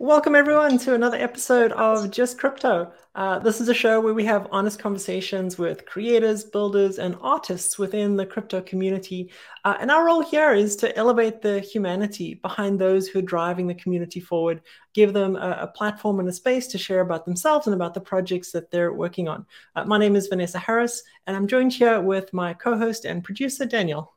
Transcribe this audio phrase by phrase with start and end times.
[0.00, 2.92] Welcome, everyone, to another episode of Just Crypto.
[3.16, 7.80] Uh, this is a show where we have honest conversations with creators, builders, and artists
[7.80, 9.32] within the crypto community.
[9.64, 13.66] Uh, and our role here is to elevate the humanity behind those who are driving
[13.66, 14.62] the community forward,
[14.94, 18.00] give them a, a platform and a space to share about themselves and about the
[18.00, 19.44] projects that they're working on.
[19.74, 23.24] Uh, my name is Vanessa Harris, and I'm joined here with my co host and
[23.24, 24.14] producer, Daniel.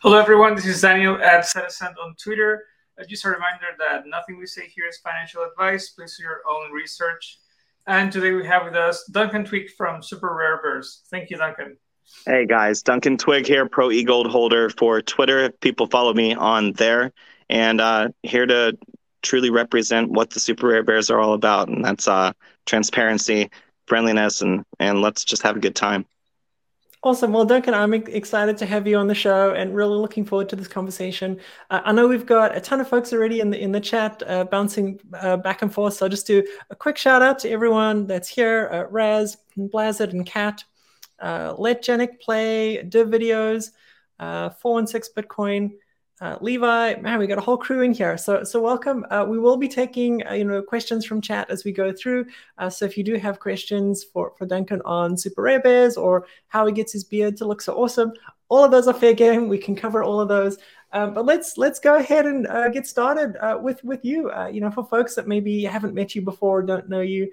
[0.00, 0.56] Hello, everyone.
[0.56, 2.64] This is Daniel at Cedicent on Twitter.
[3.08, 5.90] Just a reminder that nothing we say here is financial advice.
[5.90, 7.38] Please do your own research.
[7.86, 11.02] And today we have with us Duncan Twigg from Super Rare Bears.
[11.10, 11.76] Thank you, Duncan.
[12.26, 15.44] Hey guys, Duncan Twigg here, Pro E Gold holder for Twitter.
[15.44, 17.12] If people follow me on there,
[17.48, 18.76] and uh, here to
[19.22, 22.32] truly represent what the Super Rare Bears are all about, and that's uh,
[22.66, 23.50] transparency,
[23.86, 26.04] friendliness, and and let's just have a good time.
[27.02, 27.32] Awesome.
[27.32, 30.56] Well, Duncan, I'm excited to have you on the show and really looking forward to
[30.56, 31.40] this conversation.
[31.70, 34.22] Uh, I know we've got a ton of folks already in the in the chat
[34.26, 35.94] uh, bouncing uh, back and forth.
[35.94, 40.12] So I'll just do a quick shout out to everyone that's here: uh, Raz, Blazard,
[40.12, 40.62] and Cat.
[41.18, 43.70] Uh, Let Genic play Div videos,
[44.18, 45.70] uh, four and six Bitcoin.
[46.20, 48.18] Uh, Levi, man, we got a whole crew in here.
[48.18, 49.06] So, so welcome.
[49.10, 52.26] Uh, we will be taking, uh, you know, questions from chat as we go through.
[52.58, 56.26] Uh, so, if you do have questions for for Duncan on Super Rare Bears or
[56.48, 58.12] how he gets his beard to look so awesome,
[58.50, 59.48] all of those are fair game.
[59.48, 60.58] We can cover all of those.
[60.92, 64.30] Um, but let's let's go ahead and uh, get started uh, with with you.
[64.52, 67.30] you know, for folks that maybe haven't met you before, don't know you,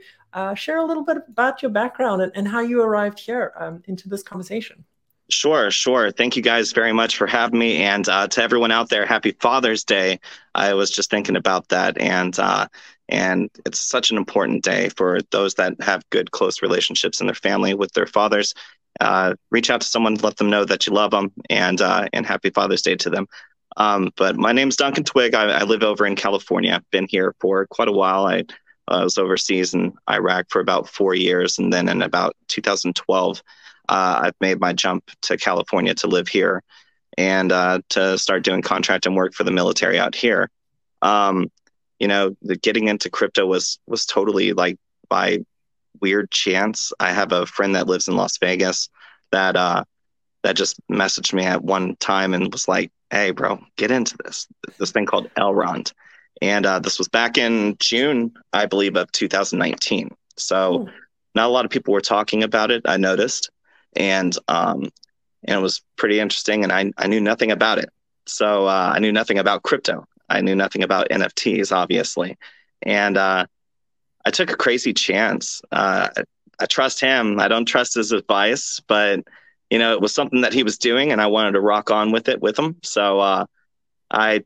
[0.56, 4.08] share a little bit about your background and, and how you arrived here um, into
[4.08, 4.86] this conversation.
[5.30, 6.12] Sure, sure.
[6.12, 7.84] Thank you guys very much for having me.
[7.84, 10.20] And uh, to everyone out there, happy Father's Day.
[10.56, 12.00] I was just thinking about that.
[12.00, 12.68] And, uh,
[13.10, 17.36] and it's such an important day for those that have good, close relationships in their
[17.36, 18.54] family with their fathers.
[19.02, 22.26] Uh, reach out to someone, let them know that you love them, and, uh, and
[22.26, 23.28] happy Father's Day to them.
[23.76, 25.36] Um, but my name's Duncan Twigg.
[25.36, 26.74] I, I, live over in California.
[26.74, 28.26] I've Been here for quite a while.
[28.26, 28.44] I
[28.88, 31.60] uh, was overseas in Iraq for about four years.
[31.60, 33.44] And then in about 2012,
[33.90, 36.64] uh, I've made my jump to California to live here
[37.18, 40.50] and uh, to start doing contract and work for the military out here.
[41.02, 41.52] Um,
[42.00, 44.78] you know, the getting into crypto was was totally like
[45.10, 45.40] by
[46.00, 46.92] weird chance.
[47.00, 48.90] I have a friend that lives in Las Vegas
[49.32, 49.84] that uh,
[50.44, 54.48] that just messaged me at one time and was like, "Hey, bro, get into this
[54.78, 55.94] this thing called Elrond."
[56.42, 60.16] And uh, this was back in June, I believe, of 2019.
[60.38, 60.90] So, Ooh.
[61.34, 62.84] not a lot of people were talking about it.
[62.86, 63.50] I noticed,
[63.96, 64.90] and um,
[65.44, 66.64] and it was pretty interesting.
[66.64, 67.90] And I I knew nothing about it,
[68.26, 70.06] so uh, I knew nothing about crypto.
[70.30, 72.38] I knew nothing about NFTs, obviously,
[72.82, 73.46] and uh,
[74.26, 75.62] I took a crazy chance.
[75.72, 76.10] Uh,
[76.60, 77.40] I trust him.
[77.40, 79.24] I don't trust his advice, but
[79.70, 82.12] you know, it was something that he was doing, and I wanted to rock on
[82.12, 82.78] with it with him.
[82.84, 83.46] So uh,
[84.12, 84.44] I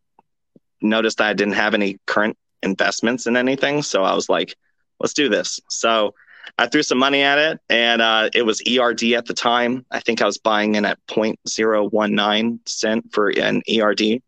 [0.82, 4.56] noticed I didn't have any current investments in anything, so I was like,
[5.00, 6.14] "Let's do this." So
[6.58, 9.86] I threw some money at it, and uh, it was ERD at the time.
[9.92, 14.22] I think I was buying in at 0.019 cent for an ERD,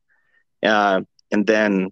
[0.64, 1.02] uh,
[1.32, 1.92] and then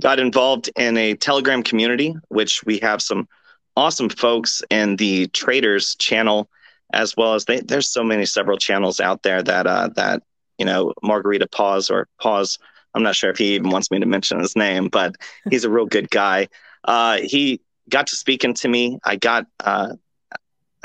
[0.00, 3.28] got involved in a Telegram community, which we have some
[3.76, 6.48] awesome folks in the traders channel,
[6.92, 10.22] as well as they, there's so many several channels out there that uh, that
[10.58, 12.58] you know Margarita Pause or Pause.
[12.94, 15.16] I'm not sure if he even wants me to mention his name, but
[15.50, 16.48] he's a real good guy.
[16.84, 18.98] Uh, he got to speaking to me.
[19.04, 19.94] I got uh,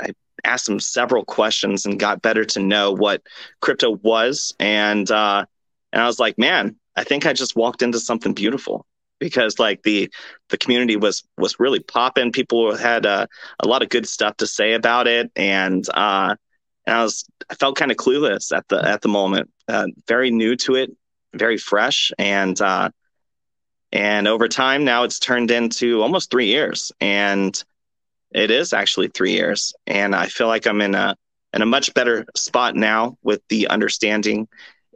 [0.00, 0.12] I
[0.44, 3.22] asked him several questions and got better to know what
[3.60, 5.44] crypto was, and uh,
[5.92, 8.86] and I was like, man, I think I just walked into something beautiful.
[9.18, 10.10] Because like the
[10.48, 12.32] the community was was really popping.
[12.32, 13.26] People had uh,
[13.62, 16.34] a lot of good stuff to say about it, and uh,
[16.86, 20.30] and I was I felt kind of clueless at the at the moment, uh, very
[20.30, 20.90] new to it,
[21.34, 22.88] very fresh, and uh,
[23.92, 26.92] and over time, now it's turned into almost three years.
[27.00, 27.62] And
[28.32, 29.72] it is actually three years.
[29.86, 31.16] And I feel like I'm in a
[31.52, 34.46] in a much better spot now with the understanding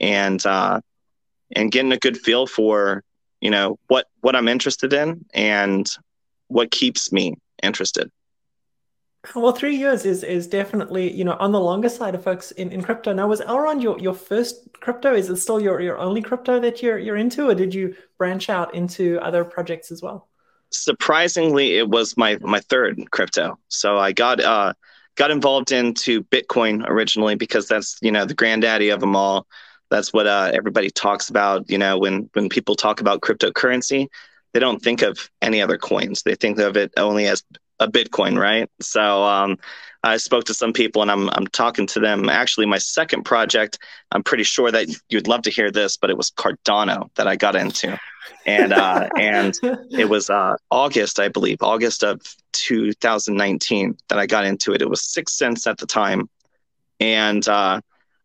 [0.00, 0.81] and uh,
[1.50, 3.03] and getting a good feel for
[3.41, 5.91] you know what what I'm interested in and
[6.48, 8.10] what keeps me interested.
[9.34, 12.71] Well, three years is is definitely you know on the longer side of folks in,
[12.71, 13.12] in crypto.
[13.12, 15.15] Now, was Elrond your, your first crypto?
[15.15, 18.50] Is it still your, your only crypto that you're you're into, or did you branch
[18.50, 20.28] out into other projects as well?
[20.71, 23.59] Surprisingly, it was my my third crypto.
[23.68, 24.74] So I got uh
[25.16, 29.47] got involved into Bitcoin originally because that's you know the granddaddy of them all.
[29.91, 31.71] That's what uh, everybody talks about.
[31.71, 34.09] You know when when people talk about cryptocurrency,
[34.53, 36.22] they don't think of any other coins.
[36.22, 37.42] They think of it only as
[37.80, 38.71] a Bitcoin, right?
[38.80, 39.59] So um,
[40.03, 42.28] I spoke to some people, and I'm I'm talking to them.
[42.28, 43.78] Actually, my second project,
[44.12, 47.36] I'm pretty sure that you'd love to hear this, but it was Cardano that I
[47.36, 47.98] got into,
[48.47, 49.54] and uh, and
[49.91, 52.21] it was uh, August, I believe, August of
[52.53, 54.82] 2019 that I got into it.
[54.82, 56.28] It was six cents at the time,
[57.00, 57.80] and uh,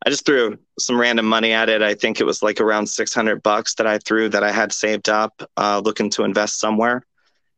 [0.05, 1.81] I just threw some random money at it.
[1.81, 5.09] I think it was like around 600 bucks that I threw that I had saved
[5.09, 7.03] up, uh, looking to invest somewhere.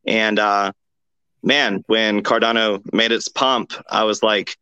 [0.07, 0.71] And uh,
[1.43, 4.57] man, when Cardano made its pump, I was like,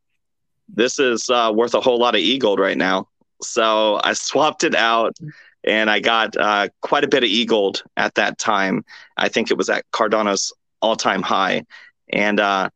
[0.68, 3.08] this is uh, worth a whole lot of e gold right now.
[3.42, 5.18] So I swapped it out
[5.64, 8.84] and I got uh, quite a bit of e gold at that time.
[9.18, 11.66] I think it was at Cardano's all time high.
[12.12, 12.70] And, uh,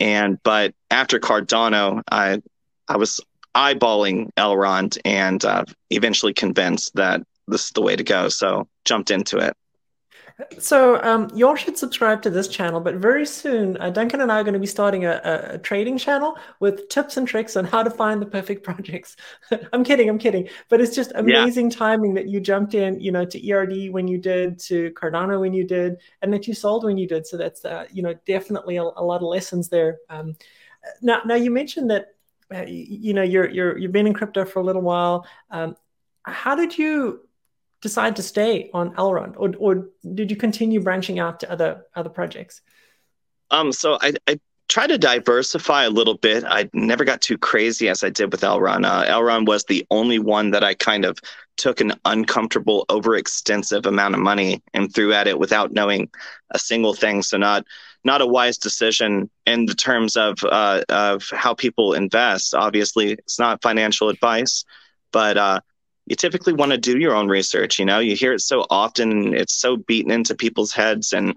[0.00, 2.40] and, but after Cardano, I,
[2.88, 3.20] I was
[3.54, 8.28] eyeballing Elrond and uh, eventually convinced that this is the way to go.
[8.28, 9.56] So jumped into it.
[10.58, 14.32] So um, you all should subscribe to this channel, but very soon uh, Duncan and
[14.32, 17.56] I are going to be starting a, a, a, trading channel with tips and tricks
[17.56, 19.14] on how to find the perfect projects.
[19.72, 21.76] I'm kidding, I'm kidding, but it's just amazing yeah.
[21.76, 25.54] timing that you jumped in, you know, to ERD when you did, to Cardano when
[25.54, 27.26] you did, and that you sold when you did.
[27.28, 29.98] So that's uh, you know definitely a, a, lot of lessons there.
[30.10, 30.36] Um,
[31.00, 32.14] now, now you mentioned that
[32.52, 35.28] uh, you know you're you're you've been in crypto for a little while.
[35.50, 35.76] Um,
[36.24, 37.20] how did you
[37.84, 39.72] decide to stay on Elrond, or or
[40.18, 42.62] did you continue branching out to other other projects?
[43.50, 46.44] Um, so I, I try to diversify a little bit.
[46.44, 48.86] I never got too crazy as I did with Elrond.
[48.86, 51.18] Uh, Elrond was the only one that I kind of
[51.56, 56.08] took an uncomfortable, overextensive amount of money and threw at it without knowing
[56.50, 57.22] a single thing.
[57.22, 57.66] So not
[58.06, 62.54] not a wise decision in the terms of uh, of how people invest.
[62.54, 64.64] Obviously, it's not financial advice,
[65.12, 65.60] but uh,
[66.06, 67.78] you typically want to do your own research.
[67.78, 71.34] You know, you hear it so often; it's so beaten into people's heads, and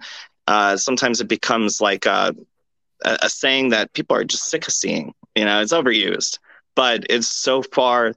[0.48, 2.36] uh, sometimes it becomes like a,
[3.04, 5.14] a saying that people are just sick of seeing.
[5.36, 6.40] You know, it's overused,
[6.76, 8.14] but it's so far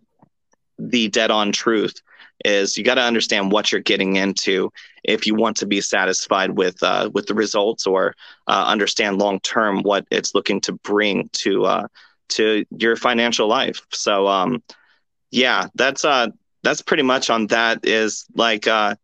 [0.78, 2.00] the dead-on truth
[2.44, 4.72] is you got to understand what you're getting into
[5.04, 8.14] if you want to be satisfied with uh, with the results or
[8.48, 11.86] uh, understand long term what it's looking to bring to uh,
[12.28, 13.80] to your financial life.
[13.92, 14.62] So um,
[15.30, 16.28] yeah, that's uh
[16.62, 17.80] that's pretty much on that.
[17.84, 18.96] Is like uh,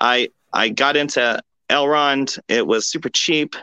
[0.00, 2.38] I I got into Elrond.
[2.48, 3.56] It was super cheap,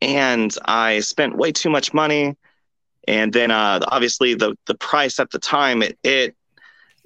[0.00, 2.36] and I spent way too much money.
[3.06, 6.36] And then uh, obviously the the price at the time it it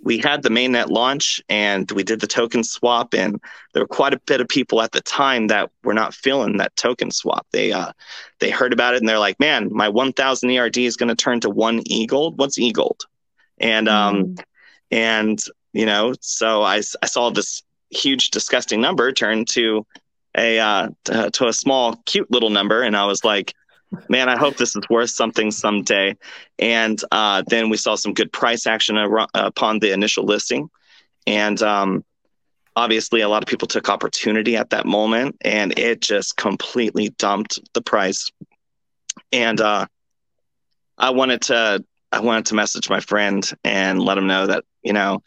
[0.03, 3.41] we had the mainnet launch and we did the token swap and
[3.73, 6.75] there were quite a bit of people at the time that were not feeling that
[6.77, 7.93] token swap they uh
[8.39, 11.41] they heard about it and they're like man my 1000 erd is going to turn
[11.41, 13.03] to one e gold what's e gold
[13.59, 14.43] and um mm.
[14.91, 15.45] and
[15.79, 19.87] you know so i i saw this huge disgusting number turn to
[20.37, 23.55] a uh to, to a small cute little number and i was like
[24.11, 26.15] man, I hope this is worth something someday.
[26.59, 30.69] And uh, then we saw some good price action ar- upon the initial listing.
[31.27, 32.05] And um,
[32.77, 37.59] obviously, a lot of people took opportunity at that moment, and it just completely dumped
[37.73, 38.31] the price.
[39.33, 39.87] And uh,
[40.99, 41.83] I wanted to,
[42.13, 45.23] I wanted to message my friend and let him know that you know,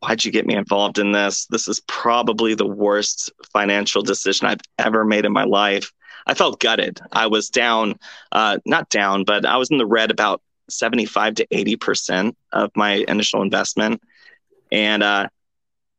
[0.00, 1.46] why'd you get me involved in this?
[1.46, 5.92] This is probably the worst financial decision I've ever made in my life.
[6.26, 7.00] I felt gutted.
[7.10, 7.98] I was down,
[8.32, 13.04] uh, not down, but I was in the red about 75 to 80% of my
[13.08, 14.02] initial investment.
[14.70, 15.28] And uh,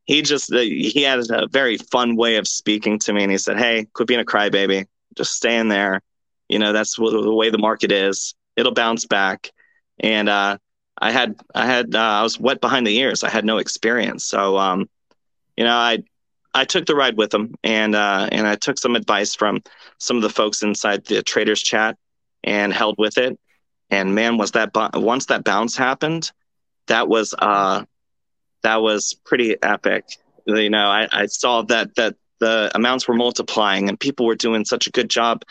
[0.05, 3.23] he just, uh, he had a very fun way of speaking to me.
[3.23, 4.85] And he said, Hey, quit being a crybaby.
[5.15, 6.01] Just stay in there.
[6.47, 8.35] You know, that's the way the market is.
[8.55, 9.51] It'll bounce back.
[9.99, 10.57] And uh,
[10.99, 13.23] I had, I had, uh, I was wet behind the ears.
[13.23, 14.25] I had no experience.
[14.25, 14.89] So, um,
[15.57, 16.03] you know, I,
[16.53, 19.61] I took the ride with them, and uh, and I took some advice from
[19.99, 21.95] some of the folks inside the traders chat,
[22.43, 23.39] and held with it.
[23.91, 26.31] And man, was that bu- once that bounce happened,
[26.87, 27.83] that was uh,
[28.63, 30.05] that was pretty epic.
[30.45, 34.65] You know, I, I saw that that the amounts were multiplying, and people were doing
[34.65, 35.43] such a good job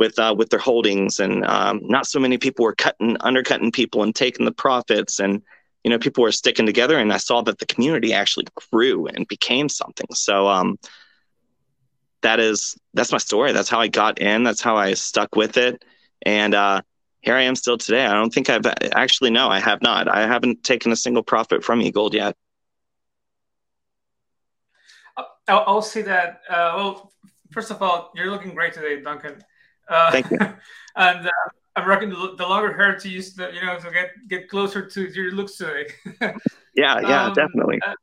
[0.00, 4.02] with uh, with their holdings, and um, not so many people were cutting undercutting people
[4.02, 5.42] and taking the profits and
[5.84, 9.26] you know, people were sticking together and I saw that the community actually grew and
[9.28, 10.06] became something.
[10.12, 10.78] So, um,
[12.22, 13.52] that is, that's my story.
[13.52, 14.42] That's how I got in.
[14.42, 15.82] That's how I stuck with it.
[16.22, 16.82] And, uh,
[17.22, 18.04] here I am still today.
[18.04, 20.08] I don't think I've actually, no, I have not.
[20.08, 22.34] I haven't taken a single profit from eGold yet.
[25.16, 26.40] I'll, I'll say that.
[26.48, 27.12] Uh, well,
[27.50, 29.42] first of all, you're looking great today, Duncan.
[29.90, 30.38] Uh, Thank you.
[30.96, 31.30] and uh,
[31.76, 34.86] I'm rocking the, the longer hair to use the you know to get get closer
[34.86, 35.86] to your looks today.
[36.74, 37.80] yeah, yeah, um, definitely.
[37.86, 37.94] Uh,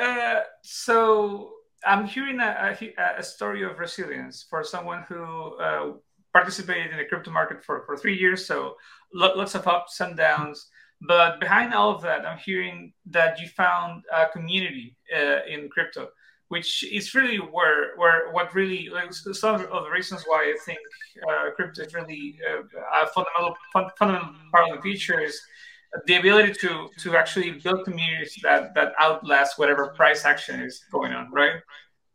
[0.00, 1.52] uh, so
[1.86, 5.92] I'm hearing a, a, a, story of resilience for someone who uh,
[6.32, 8.44] participated in the crypto market for, for three years.
[8.44, 8.76] So
[9.12, 10.66] lots of ups and downs.
[11.00, 16.08] But behind all of that, I'm hearing that you found a community uh, in crypto,
[16.54, 20.78] which is really where where what really like, some of the reasons why I think
[21.28, 22.62] uh, crypto is really uh,
[23.02, 25.34] a fundamental fun, fundamental part of the future is
[26.06, 26.70] the ability to
[27.02, 31.58] to actually build communities that that outlast whatever price action is going on, right?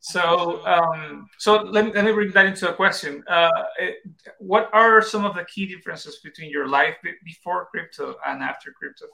[0.01, 0.22] So,
[0.65, 3.22] um, so let me, let me bring that into a question.
[3.27, 3.50] Uh,
[4.51, 9.08] what are some of the key differences between your life before crypto and after crypto?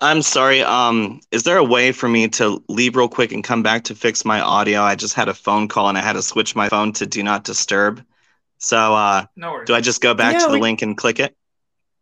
[0.00, 0.62] I'm sorry.
[0.62, 3.94] Um, is there a way for me to leave real quick and come back to
[3.94, 4.80] fix my audio?
[4.80, 7.22] I just had a phone call and I had to switch my phone to do
[7.22, 8.04] not disturb.
[8.58, 11.20] So, uh, no do I just go back yeah, to the we, link and click
[11.20, 11.36] it?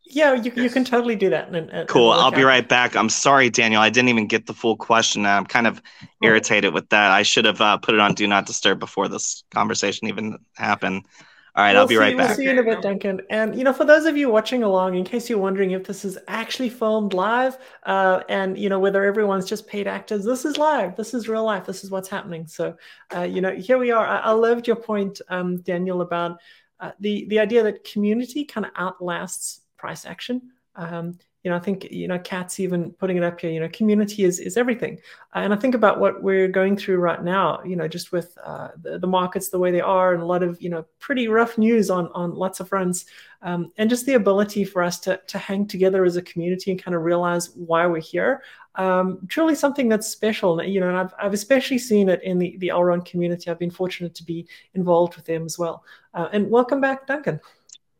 [0.04, 0.56] Yeah, you, yes.
[0.56, 1.48] you can totally do that.
[1.48, 2.10] And, and cool.
[2.10, 2.96] I'll be right back.
[2.96, 3.80] I'm sorry, Daniel.
[3.80, 5.24] I didn't even get the full question.
[5.24, 5.80] I'm kind of
[6.22, 7.10] irritated with that.
[7.10, 11.06] I should have uh, put it on Do Not Disturb before this conversation even happened.
[11.54, 12.28] All right, we'll I'll be see, right back.
[12.28, 13.20] We'll see you in a bit, Duncan.
[13.28, 16.02] And you know, for those of you watching along, in case you're wondering if this
[16.02, 20.56] is actually filmed live, uh, and you know whether everyone's just paid actors, this is
[20.56, 20.96] live.
[20.96, 21.66] This is real life.
[21.66, 22.46] This is what's happening.
[22.46, 22.74] So,
[23.14, 24.06] uh, you know, here we are.
[24.06, 26.38] I, I loved your point, um, Daniel, about
[26.80, 30.52] uh, the the idea that community kind of outlasts price action.
[30.74, 33.50] Um, you know, I think you know, Kat's even putting it up here.
[33.50, 35.00] You know, community is is everything,
[35.34, 37.60] uh, and I think about what we're going through right now.
[37.64, 40.44] You know, just with uh, the, the, markets the way they are, and a lot
[40.44, 43.06] of you know pretty rough news on on lots of fronts,
[43.42, 46.82] um, and just the ability for us to to hang together as a community and
[46.82, 48.42] kind of realize why we're here.
[48.76, 50.62] Um, truly something that's special.
[50.62, 53.50] You know, and I've I've especially seen it in the the Elrond community.
[53.50, 55.84] I've been fortunate to be involved with them as well.
[56.14, 57.40] Uh, and welcome back, Duncan.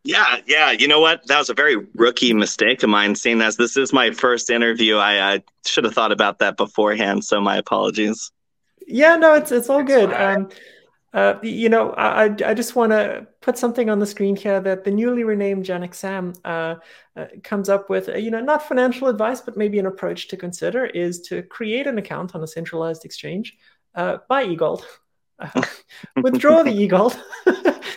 [0.05, 0.73] Yeah, yeah.
[0.73, 1.27] You know what?
[1.29, 3.15] That was a very rookie mistake of mine.
[3.15, 7.25] Seeing as this is my first interview, I, I should have thought about that beforehand.
[7.25, 8.33] So my apologies.
[8.87, 10.13] Yeah, no, it's it's all good.
[10.13, 10.49] Um,
[11.15, 14.83] uh, you know, I I just want to put something on the screen here that
[14.83, 16.77] the newly renamed Janik Sam uh,
[17.17, 18.09] uh, comes up with.
[18.09, 21.87] Uh, you know, not financial advice, but maybe an approach to consider is to create
[21.87, 23.57] an account on a centralized exchange,
[23.95, 24.43] uh, buy
[26.23, 27.19] withdraw the e-gold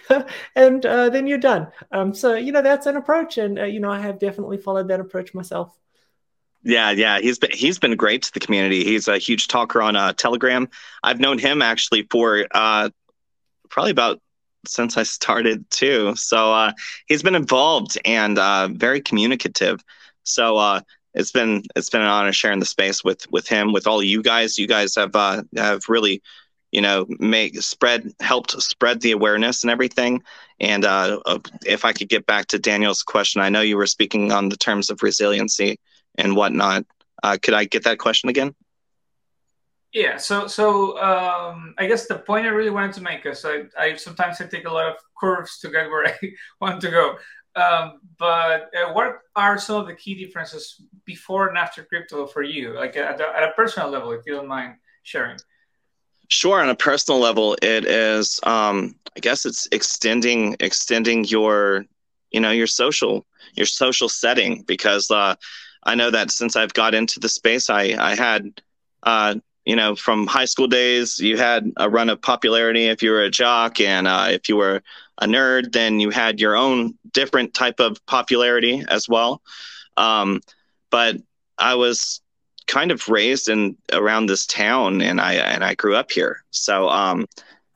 [0.55, 1.67] and uh, then you're done.
[1.91, 4.87] Um, so you know that's an approach, and uh, you know I have definitely followed
[4.89, 5.75] that approach myself.
[6.63, 8.83] Yeah, yeah, he's been he's been great to the community.
[8.83, 10.69] He's a huge talker on uh, Telegram.
[11.03, 12.89] I've known him actually for uh,
[13.69, 14.19] probably about
[14.67, 16.15] since I started too.
[16.15, 16.71] So uh,
[17.07, 18.37] he's been involved and
[18.77, 19.83] very communicative.
[20.23, 20.81] So
[21.13, 24.23] it's been it's been an honor sharing the space with with him, with all you
[24.23, 24.57] guys.
[24.57, 25.13] You guys have
[25.55, 26.21] have really
[26.75, 30.21] you know make spread helped spread the awareness and everything.
[30.59, 31.21] And uh,
[31.65, 34.57] if i could get back to daniel's question i know you were speaking on the
[34.57, 35.79] terms of resiliency
[36.15, 36.85] and whatnot.
[37.23, 38.53] Uh, could i get that question again?
[39.93, 40.65] Yeah so so
[41.09, 44.45] um, i guess the point i really wanted to make is I, I sometimes i
[44.45, 46.15] take a lot of curves to get where i
[46.59, 47.05] want to go.
[47.55, 50.63] Um, but uh, what are some of the key differences
[51.05, 52.73] before and after crypto for you?
[52.81, 55.39] Like at at a personal level if you don't mind sharing
[56.29, 58.39] Sure, on a personal level, it is.
[58.43, 61.85] Um, I guess it's extending extending your,
[62.31, 65.35] you know, your social your social setting because uh,
[65.83, 68.61] I know that since I've got into the space, I I had,
[69.03, 73.11] uh, you know, from high school days, you had a run of popularity if you
[73.11, 74.81] were a jock, and uh, if you were
[75.19, 79.41] a nerd, then you had your own different type of popularity as well.
[79.97, 80.41] Um,
[80.91, 81.17] but
[81.57, 82.21] I was
[82.67, 86.43] kind of raised in around this town and I and I grew up here.
[86.51, 87.25] So um,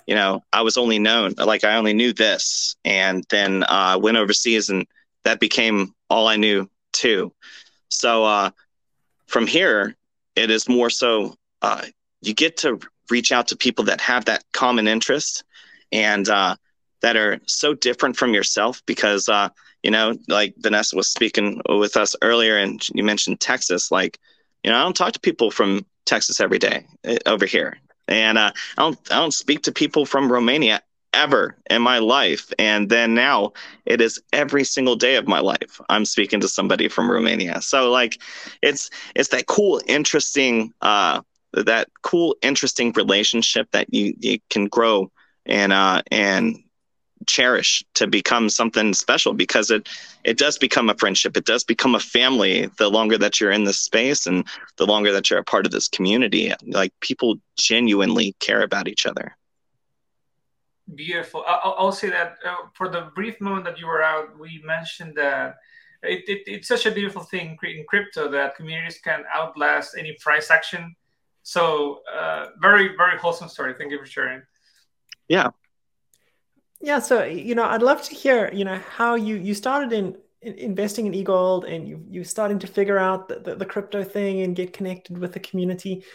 [0.08, 4.18] you know, I was only known like I only knew this and then uh went
[4.18, 4.86] overseas and
[5.24, 7.32] that became all I knew too.
[7.90, 8.52] So uh
[9.28, 9.96] from here
[10.36, 11.86] it is more so uh
[12.22, 12.80] you get to
[13.10, 15.44] reach out to people that have that common interest
[15.92, 16.56] and uh
[17.02, 19.50] that are so different from yourself because uh
[19.84, 24.18] you know like Vanessa was speaking with us earlier and you mentioned Texas like
[24.64, 28.38] you know, I don't talk to people from Texas every day uh, over here, and
[28.38, 30.82] uh, I don't I don't speak to people from Romania
[31.14, 32.52] ever in my life.
[32.60, 33.54] And then now
[33.86, 37.62] it is every single day of my life I'm speaking to somebody from Romania.
[37.62, 38.22] So like,
[38.62, 41.22] it's it's that cool, interesting, uh,
[41.54, 45.12] that cool, interesting relationship that you you can grow
[45.46, 46.58] and uh and
[47.28, 49.88] cherish to become something special because it
[50.24, 53.66] it does become a friendship it does become a family the longer that you're in
[53.66, 54.46] this space and
[54.78, 59.06] the longer that you're a part of this community like people genuinely care about each
[59.06, 59.36] other
[60.96, 64.62] beautiful i'll, I'll say that uh, for the brief moment that you were out we
[64.66, 65.58] mentioned that
[66.02, 70.50] it, it, it's such a beautiful thing in crypto that communities can outlast any price
[70.50, 70.96] action
[71.44, 73.74] So uh, very very wholesome story.
[73.78, 74.44] Thank you for sharing.
[75.28, 75.50] Yeah.
[76.82, 77.00] Yeah.
[77.00, 81.06] So you know, I'd love to hear you know how you you started in investing
[81.06, 84.56] in eGold and you you starting to figure out the, the, the, crypto thing and
[84.56, 86.06] get connected with the community.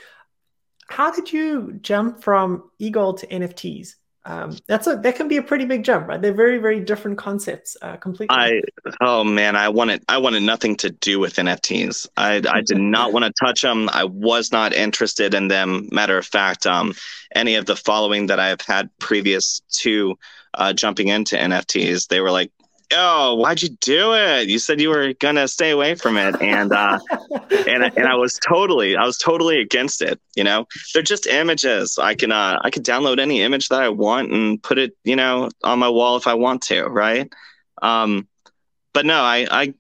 [0.88, 3.96] How did you jump from eGold to NFTs?
[4.26, 6.20] Um, that's a that can be a pretty big jump, right?
[6.20, 8.34] They're very very different concepts, uh, completely.
[8.34, 8.62] I
[9.02, 12.08] oh man, I wanted I wanted nothing to do with NFTs.
[12.16, 13.90] I I did not want to touch them.
[13.92, 15.88] I was not interested in them.
[15.92, 16.94] Matter of fact, um,
[17.34, 20.16] any of the following that I've had previous to
[20.54, 22.50] uh, jumping into NFTs, they were like,
[22.92, 24.48] oh, why'd you do it?
[24.48, 26.98] You said you were gonna stay away from it, and uh,
[27.68, 30.20] and and I was totally, I was totally against it.
[30.36, 31.98] You know, they're just images.
[31.98, 35.16] I can uh, I can download any image that I want and put it, you
[35.16, 37.32] know, on my wall if I want to, right?
[37.82, 38.28] Um,
[38.92, 39.74] but no, I I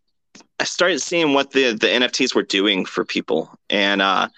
[0.58, 4.28] I started seeing what the the NFTs were doing for people, and uh,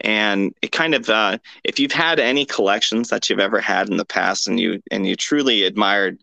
[0.00, 3.96] and it kind of uh, if you've had any collections that you've ever had in
[3.96, 6.18] the past and you and you truly admired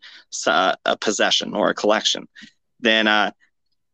[0.46, 2.26] uh, a possession or a collection
[2.80, 3.30] then uh,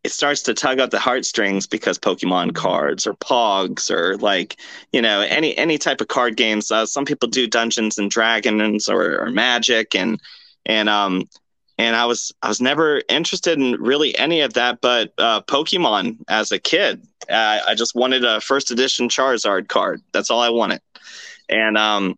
[0.05, 4.57] it starts to tug at the heartstrings because pokemon cards or pogs or like
[4.93, 6.71] you know any any type of card games.
[6.71, 10.21] Uh, some people do dungeons and dragons or, or magic and
[10.67, 11.29] and um
[11.79, 16.19] and I was I was never interested in really any of that, but uh, Pokemon
[16.29, 20.03] as a kid, I just wanted a first edition Charizard card.
[20.13, 20.81] That's all I wanted,
[21.49, 22.17] and um,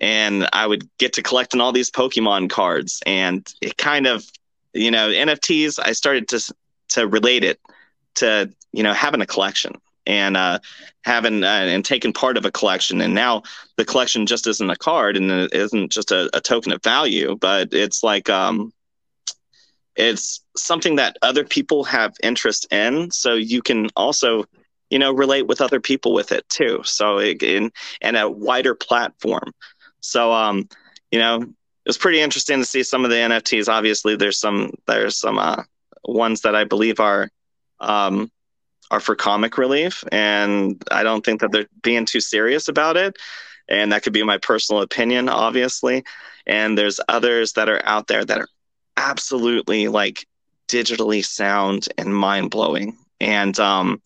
[0.00, 4.24] and I would get to collecting all these Pokemon cards, and it kind of,
[4.72, 5.78] you know, NFTs.
[5.82, 6.54] I started to
[6.90, 7.60] to relate it
[8.16, 9.74] to you know having a collection
[10.06, 10.58] and uh,
[11.02, 13.00] having uh, and taking part of a collection.
[13.00, 13.42] And now
[13.76, 17.36] the collection just isn't a card and it isn't just a, a token of value,
[17.40, 18.72] but it's like um,
[19.96, 24.44] it's something that other people have interest in so you can also
[24.90, 26.80] you know relate with other people with it too.
[26.84, 27.70] So in
[28.00, 29.52] and a wider platform.
[30.00, 30.68] So um
[31.10, 34.72] you know it was pretty interesting to see some of the nfts obviously there's some
[34.86, 35.62] there's some uh
[36.04, 37.28] ones that i believe are
[37.80, 38.30] um
[38.90, 43.16] are for comic relief and i don't think that they're being too serious about it.
[43.68, 46.04] And that could be my personal opinion obviously.
[46.46, 48.48] And there's others that are out there that are
[48.96, 50.26] absolutely like
[50.68, 54.00] digitally sound and mind blowing, and um,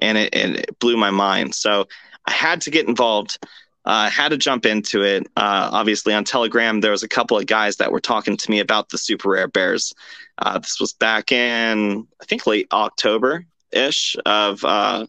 [0.00, 1.54] and it, it, blew my mind.
[1.54, 1.86] So
[2.26, 3.38] I had to get involved.
[3.84, 5.24] Uh, had to jump into it.
[5.36, 8.58] Uh, obviously, on Telegram, there was a couple of guys that were talking to me
[8.58, 9.92] about the super rare bears.
[10.38, 14.64] Uh, this was back in, I think, late October ish of.
[14.64, 15.06] Uh,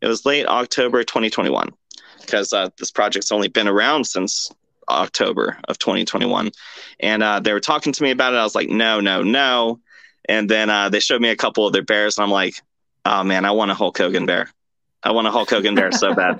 [0.00, 1.68] it was late October 2021
[2.20, 4.50] because uh, this project's only been around since
[5.00, 6.50] October of 2021.
[7.00, 8.36] And uh, they were talking to me about it.
[8.36, 9.80] I was like, no, no, no.
[10.28, 12.54] And then uh, they showed me a couple of their bears, and I'm like,
[13.04, 14.48] oh man, I want a Hulk Hogan bear.
[15.04, 16.38] I want a Hulk Hogan bear so bad.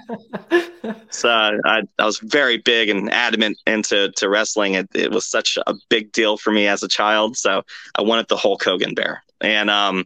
[1.11, 1.29] so
[1.65, 4.75] I, I was very big and adamant into to wrestling.
[4.75, 7.37] It, it was such a big deal for me as a child.
[7.37, 7.63] So
[7.97, 9.25] I wanted the Hulk Hogan bear.
[9.41, 10.05] And um,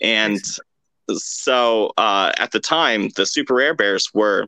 [0.00, 0.40] and
[1.14, 4.46] so uh, at the time, the super rare bears were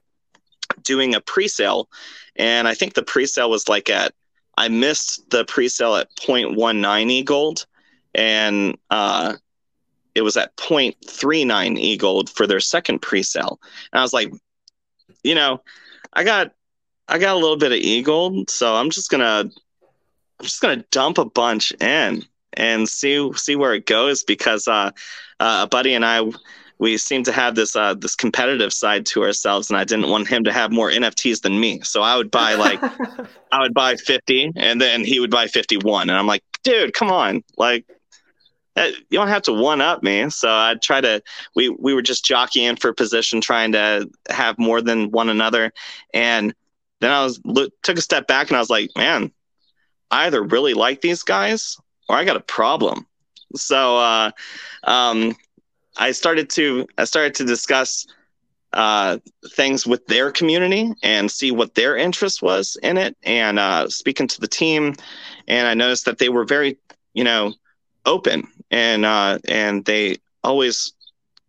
[0.83, 1.88] doing a pre-sale
[2.37, 4.12] and I think the pre-sale was like at
[4.57, 7.66] I missed the pre-sale at 0.19 e gold,
[8.14, 9.35] and uh,
[10.14, 13.59] it was at 0.39 e gold for their second pre-sale.
[13.92, 14.33] And I was like,
[15.23, 15.62] you know,
[16.12, 16.53] I got
[17.09, 19.51] I got a little bit of e gold, so I'm just gonna
[20.38, 24.90] I'm just gonna dump a bunch in and see see where it goes because uh,
[25.40, 26.31] uh, a buddy and I
[26.83, 30.27] we seem to have this uh, this competitive side to ourselves, and I didn't want
[30.27, 31.81] him to have more NFTs than me.
[31.83, 32.83] So I would buy like
[33.53, 36.92] I would buy fifty, and then he would buy fifty one, and I'm like, dude,
[36.92, 37.87] come on, like
[38.75, 40.29] uh, you don't have to one up me.
[40.31, 41.23] So I try to.
[41.55, 45.73] We we were just jockeying for position, trying to have more than one another,
[46.12, 46.53] and
[47.01, 47.40] then I was
[47.85, 49.31] took a step back and I was like, man,
[50.11, 51.77] I either really like these guys
[52.09, 53.07] or I got a problem.
[53.55, 54.31] So uh,
[54.83, 55.37] um,
[55.96, 58.07] I started to I started to discuss
[58.72, 59.18] uh,
[59.50, 64.28] things with their community and see what their interest was in it, and uh, speaking
[64.28, 64.94] to the team,
[65.46, 66.78] and I noticed that they were very,
[67.12, 67.55] you know,
[68.07, 70.92] open and uh, and they always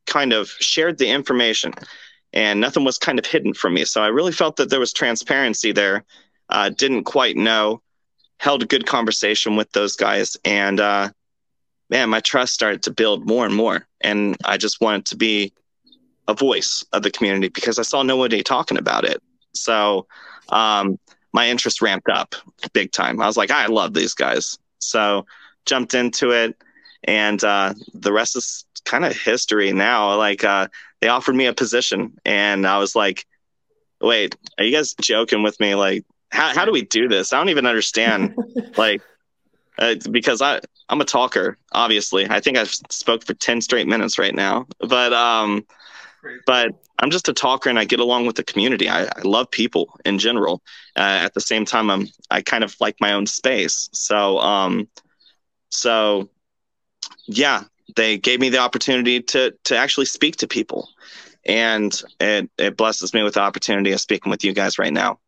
[0.06, 1.74] kind of shared the information,
[2.34, 3.86] and nothing was kind of hidden from me.
[3.86, 6.04] So I really felt that there was transparency there.
[6.50, 7.82] Uh, didn't quite know,
[8.38, 11.10] held a good conversation with those guys, and uh,
[11.90, 13.86] man, my trust started to build more and more.
[14.02, 15.54] And I just wanted to be
[16.28, 19.22] a voice of the community because I saw nobody talking about it.
[19.54, 20.08] So
[20.50, 20.98] um,
[21.34, 22.36] my interest ramped up
[22.74, 23.22] big time.
[23.22, 24.58] I was like, I love these guys.
[24.80, 25.26] So
[25.66, 26.56] jumped into it.
[27.06, 30.16] And uh, the rest is kind of history now.
[30.16, 30.68] Like uh,
[31.02, 33.26] they offered me a position, and I was like,
[34.02, 35.76] wait, are you guys joking with me?
[35.76, 37.34] Like, how how do we do this?
[37.34, 38.36] I don't even understand.
[38.78, 39.02] like,
[39.80, 40.60] uh, because I
[40.90, 41.58] I'm a talker.
[41.74, 44.68] Obviously, I think I've spoke for ten straight minutes right now.
[44.80, 45.66] But um,
[46.46, 48.90] but I'm just a talker and I get along with the community.
[48.90, 50.62] I, I love people in general.
[50.96, 53.90] Uh, at the same time, I'm I kind of like my own space.
[53.94, 54.88] So um,
[55.70, 56.30] so
[57.28, 57.64] yeah,
[57.96, 60.90] they gave me the opportunity to to actually speak to people,
[61.46, 65.20] and it it blesses me with the opportunity of speaking with you guys right now.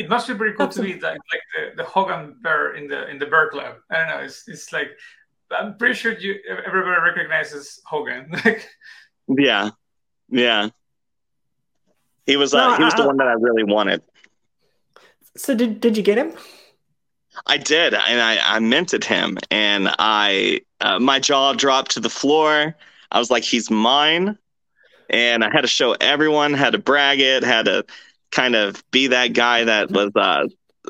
[0.00, 3.06] It must be pretty cool to be like, like the, the Hogan bear in the
[3.10, 3.74] in the bear club.
[3.90, 4.24] I don't know.
[4.24, 4.88] It's it's like
[5.50, 8.32] I'm pretty sure you everybody recognizes Hogan.
[9.28, 9.68] yeah,
[10.30, 10.70] yeah.
[12.24, 14.00] He was uh, no, he was I, the one that I really wanted.
[15.36, 16.32] So did did you get him?
[17.46, 22.08] I did, and I, I minted him, and I uh, my jaw dropped to the
[22.08, 22.74] floor.
[23.12, 24.38] I was like, "He's mine,"
[25.10, 27.84] and I had to show everyone, had to brag it, had to
[28.30, 30.46] kind of be that guy that was, uh,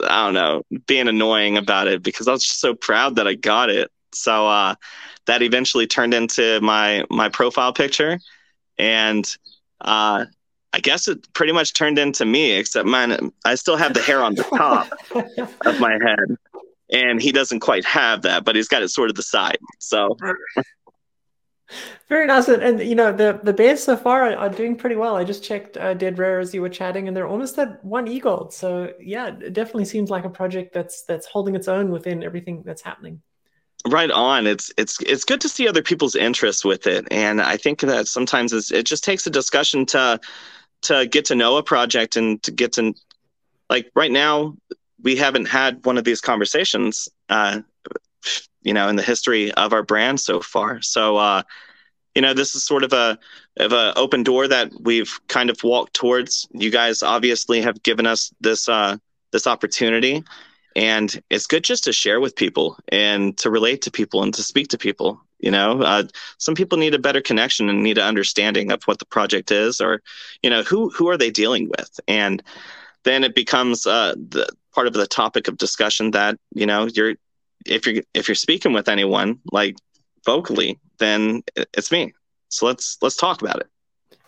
[0.09, 3.35] I don't know, being annoying about it because I was just so proud that I
[3.35, 3.91] got it.
[4.13, 4.75] So uh,
[5.27, 8.19] that eventually turned into my my profile picture,
[8.79, 9.25] and
[9.81, 10.25] uh,
[10.73, 13.33] I guess it pretty much turned into me, except mine.
[13.45, 14.91] I still have the hair on the top
[15.67, 16.37] of my head,
[16.93, 19.59] and he doesn't quite have that, but he's got it sort of the side.
[19.79, 20.17] So.
[22.09, 25.17] Very nice, and, you know the the bears so far are, are doing pretty well.
[25.17, 28.19] I just checked uh, DeadRare as you were chatting, and they're almost at one e
[28.19, 28.53] gold.
[28.53, 32.63] So yeah, it definitely seems like a project that's that's holding its own within everything
[32.65, 33.23] that's happening.
[33.89, 34.47] Right on.
[34.47, 38.09] It's it's it's good to see other people's interest with it, and I think that
[38.09, 40.21] sometimes it just takes a discussion to
[40.83, 42.95] to get to know a project and to get to
[43.69, 44.57] like right now
[45.03, 47.61] we haven't had one of these conversations uh,
[48.63, 50.83] you know in the history of our brand so far.
[50.83, 51.43] So uh,
[52.15, 53.19] you know this is sort of a
[53.59, 56.49] of a open door that we've kind of walked towards.
[56.53, 58.97] You guys obviously have given us this uh,
[59.33, 60.25] this opportunity
[60.77, 64.43] and it's good just to share with people and to relate to people and to
[64.43, 65.83] speak to people you know?
[65.83, 66.05] Uh,
[66.39, 69.81] some people need a better connection and need an understanding of what the project is
[69.81, 70.03] or
[70.43, 72.01] you know who who are they dealing with?
[72.07, 72.43] And
[73.05, 77.15] then it becomes uh, the part of the topic of discussion that you know you're
[77.67, 79.77] if you're if you're speaking with anyone like
[80.25, 81.43] vocally then
[81.75, 82.13] it's me
[82.49, 83.69] so let's let's talk about it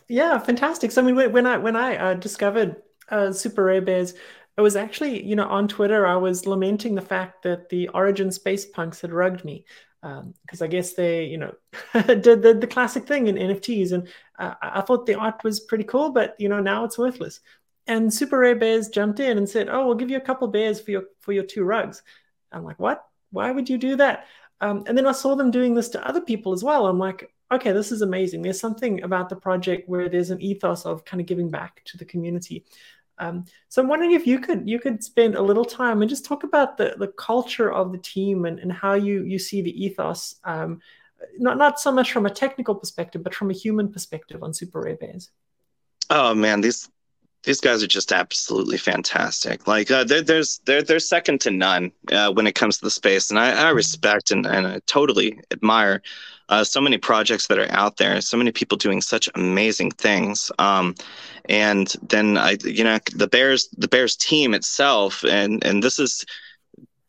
[0.09, 2.77] yeah fantastic so i mean when i when i uh, discovered
[3.11, 4.15] uh, super rare bears
[4.57, 8.31] it was actually, you know, on Twitter, I was lamenting the fact that the Origin
[8.31, 9.65] Space Punks had rugged me
[10.03, 11.55] because um, I guess they, you know,
[12.07, 15.85] did the, the classic thing in NFTs, and uh, I thought the art was pretty
[15.85, 17.41] cool, but you know now it's worthless.
[17.87, 20.81] And Super Rare Bears jumped in and said, "Oh, we'll give you a couple bears
[20.81, 22.03] for your for your two rugs."
[22.51, 23.05] I'm like, "What?
[23.33, 24.27] Why would you do that?"
[24.61, 26.87] Um, and then I saw them doing this to other people as well.
[26.87, 28.43] I'm like, "Okay, this is amazing.
[28.43, 31.97] There's something about the project where there's an ethos of kind of giving back to
[31.97, 32.65] the community."
[33.19, 36.25] Um, so I'm wondering if you could you could spend a little time and just
[36.25, 39.85] talk about the the culture of the team and, and how you you see the
[39.85, 40.81] ethos, um,
[41.39, 44.81] not not so much from a technical perspective, but from a human perspective on Super
[44.81, 45.31] Rare Bears.
[46.11, 46.89] Oh man, these
[47.45, 49.67] these guys are just absolutely fantastic.
[49.67, 52.91] Like uh, they're, there's they're they're second to none uh, when it comes to the
[52.91, 56.03] space, and I, I respect and, and I totally admire
[56.49, 60.53] uh, so many projects that are out there, so many people doing such amazing things.
[60.59, 60.95] Um,
[61.49, 66.25] and then I, you know, the Bears, the Bears team itself, and and this is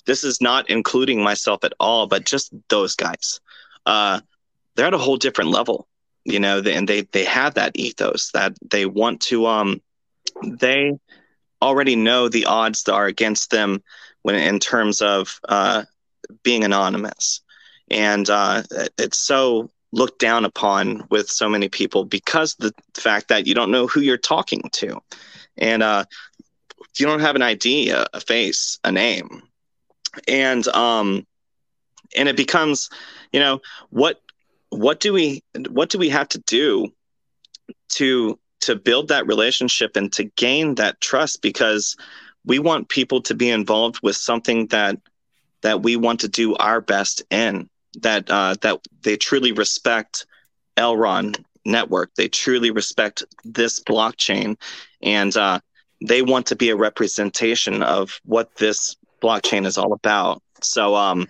[0.06, 3.40] this is not including myself at all, but just those guys.
[3.86, 4.20] Uh,
[4.76, 5.88] they're at a whole different level,
[6.26, 9.46] you know, and they they have that ethos that they want to.
[9.46, 9.82] Um,
[10.44, 10.98] they
[11.62, 13.82] already know the odds that are against them
[14.24, 15.84] when in terms of uh,
[16.44, 17.42] being anonymous.
[17.90, 18.64] And uh,
[18.98, 23.72] it's so looked down upon with so many people because the fact that you don't
[23.72, 25.00] know who you're talking to,
[25.58, 26.06] and uh,
[26.98, 29.44] you don't have an ID, a, face, a name,
[30.28, 31.26] and um,
[32.16, 32.90] and it becomes,
[33.32, 34.22] you know, what
[34.70, 36.92] what do we what do we have to do
[37.90, 41.96] to to build that relationship and to gain that trust because
[42.46, 44.98] we want people to be involved with something that
[45.62, 47.70] that we want to do our best in
[48.02, 50.26] that uh, that they truly respect
[50.78, 52.14] Elrond network.
[52.16, 54.58] They truly respect this blockchain,
[55.02, 55.60] and uh,
[56.06, 60.42] they want to be a representation of what this blockchain is all about.
[60.62, 61.28] So, um,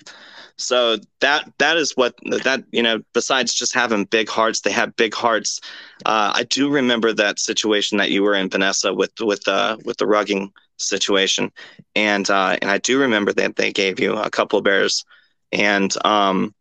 [0.58, 3.02] so that that is what that you know.
[3.14, 5.60] Besides just having big hearts, they have big hearts.
[6.06, 9.98] Uh, I do remember that situation that you were in, Vanessa, with with uh, with
[9.98, 11.52] the rugging situation,
[11.96, 15.04] and uh, and I do remember that they gave you a couple of bears
[15.54, 16.54] and um,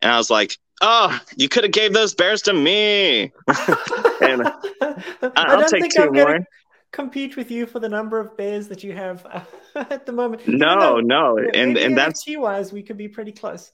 [0.00, 3.30] and I was like, oh, you could have gave those bears to me.
[4.20, 4.50] and
[5.36, 6.24] I, will take 2 more.
[6.24, 6.44] Gonna,
[6.92, 9.40] compete with you for the number of bears that you have uh,
[9.90, 10.46] at the moment.
[10.46, 13.72] No, no, and and that's T wise, we could be pretty close.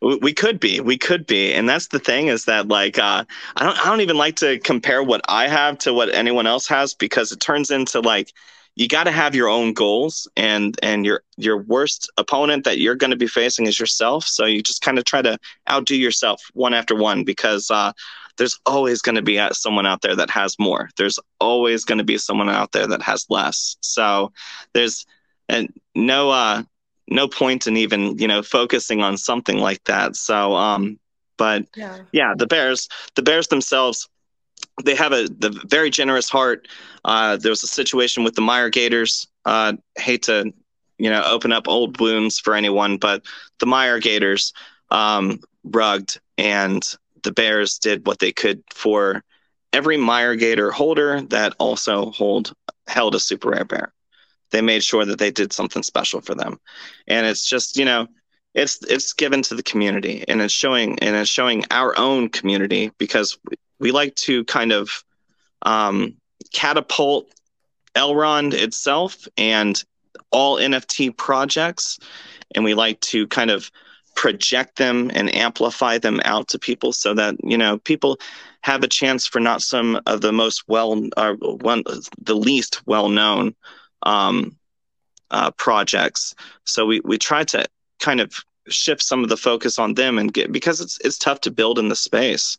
[0.00, 3.24] We could be, we could be, and that's the thing is that like uh,
[3.56, 6.68] I don't, I don't even like to compare what I have to what anyone else
[6.68, 8.32] has because it turns into like
[8.76, 12.94] you got to have your own goals and and your your worst opponent that you're
[12.94, 15.36] going to be facing is yourself so you just kind of try to
[15.68, 17.92] outdo yourself one after one because uh,
[18.38, 22.04] there's always going to be someone out there that has more there's always going to
[22.04, 24.32] be someone out there that has less so
[24.72, 25.04] there's
[25.48, 26.62] and no uh
[27.08, 30.98] no point in even you know focusing on something like that so um
[31.36, 34.08] but yeah, yeah the bears the bears themselves
[34.84, 36.68] they have a the very generous heart.
[37.04, 39.26] Uh, there was a situation with the Meyer Gators.
[39.44, 40.52] Uh, hate to,
[40.98, 43.24] you know, open up old wounds for anyone, but
[43.60, 44.52] the Meyer Gators
[44.90, 46.84] um, rugged, and
[47.22, 49.22] the Bears did what they could for
[49.72, 52.52] every Meyer Gator holder that also hold
[52.86, 53.92] held a super rare bear.
[54.50, 56.58] They made sure that they did something special for them,
[57.06, 58.08] and it's just you know
[58.54, 62.90] it's it's given to the community and it's showing and it's showing our own community
[62.98, 63.38] because
[63.78, 65.04] we like to kind of
[65.62, 66.14] um,
[66.52, 67.28] catapult
[67.94, 69.82] Elrond itself and
[70.30, 71.98] all NFT projects,
[72.54, 73.70] and we like to kind of
[74.18, 78.18] project them and amplify them out to people so that you know people
[78.62, 81.84] have a chance for not some of the most well uh, one
[82.20, 83.54] the least well known
[84.02, 84.56] um,
[85.30, 86.34] uh, projects.
[86.64, 87.64] So we we try to
[88.00, 88.34] kind of
[88.68, 91.78] shift some of the focus on them and get because it's it's tough to build
[91.78, 92.58] in the space.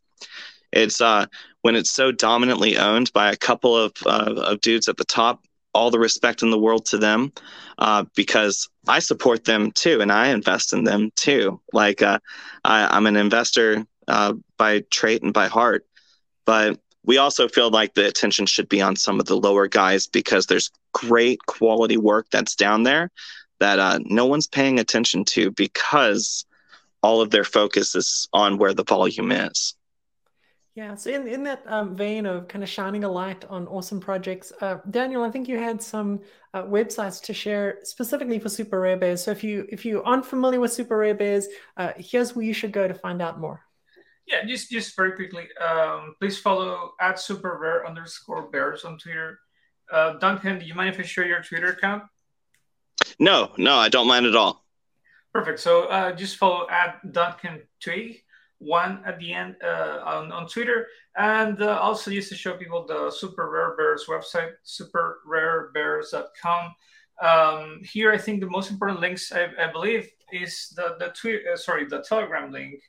[0.71, 1.25] It's uh,
[1.63, 5.43] when it's so dominantly owned by a couple of, uh, of dudes at the top,
[5.73, 7.31] all the respect in the world to them
[7.77, 11.61] uh, because I support them too and I invest in them too.
[11.73, 12.19] Like uh,
[12.63, 15.85] I, am an investor uh, by trait and by heart,
[16.45, 20.07] but we also feel like the attention should be on some of the lower guys
[20.07, 23.11] because there's great quality work that's down there
[23.59, 26.45] that uh, no one's paying attention to because
[27.01, 29.75] all of their focus is on where the volume is.
[30.75, 33.99] Yeah, so in, in that um, vein of kind of shining a light on awesome
[33.99, 36.21] projects, uh, Daniel, I think you had some
[36.53, 39.23] uh, websites to share specifically for Super Rare Bears.
[39.23, 42.53] So if you if you aren't familiar with Super Rare Bears, uh, here's where you
[42.53, 43.65] should go to find out more.
[44.27, 49.39] Yeah, just just very quickly, um, please follow at Super Rare underscore Bears on Twitter.
[49.91, 52.03] Uh, Duncan, do you mind if I share your Twitter account?
[53.17, 54.63] No, no, I don't mind at all.
[55.33, 55.59] Perfect.
[55.59, 58.21] So uh, just follow at Duncan Twigg
[58.59, 62.85] one at the end uh, on, on Twitter, and uh, also used to show people
[62.85, 66.75] the Super Rare Bears website, superrarebears.com.
[67.21, 71.41] Um, here, I think the most important links, I, I believe, is the the tweet.
[71.51, 72.81] Uh, sorry, the Telegram link.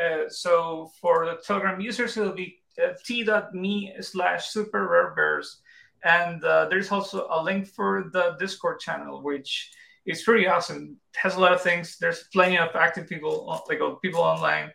[0.00, 5.60] Uh, so for the Telegram users, it'll be uh, t.me slash super rare bears,
[6.04, 9.70] and uh, there's also a link for the Discord channel, which
[10.06, 10.96] is pretty awesome.
[11.14, 11.98] It has a lot of things.
[11.98, 14.70] There's plenty of active people, like people online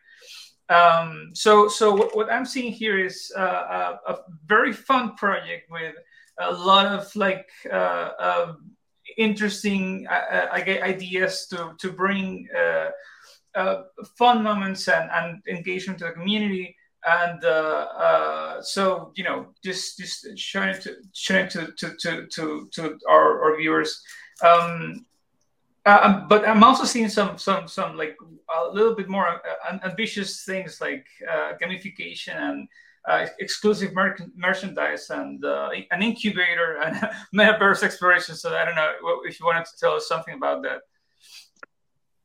[0.69, 3.41] um, so, so what, what, I'm seeing here is uh,
[4.08, 5.95] a, a, very fun project with
[6.39, 8.54] a lot of like uh, uh,
[9.17, 12.47] interesting uh, uh, ideas to to bring
[13.56, 13.82] uh,
[14.17, 16.75] fun moments and, and engagement to the community.
[17.06, 22.69] And so, you know, just just showing it to showing it to to to to,
[22.73, 24.01] to our, our viewers.
[24.43, 25.06] Um,
[25.86, 28.17] uh, um, but I'm also seeing some some some like
[28.56, 32.67] a little bit more uh, ambitious things like uh, gamification and
[33.08, 36.95] uh, exclusive mer- merchandise and uh, an incubator and
[37.36, 38.36] metaverse exploration.
[38.36, 38.91] So I don't know
[39.26, 40.82] if you wanted to tell us something about that.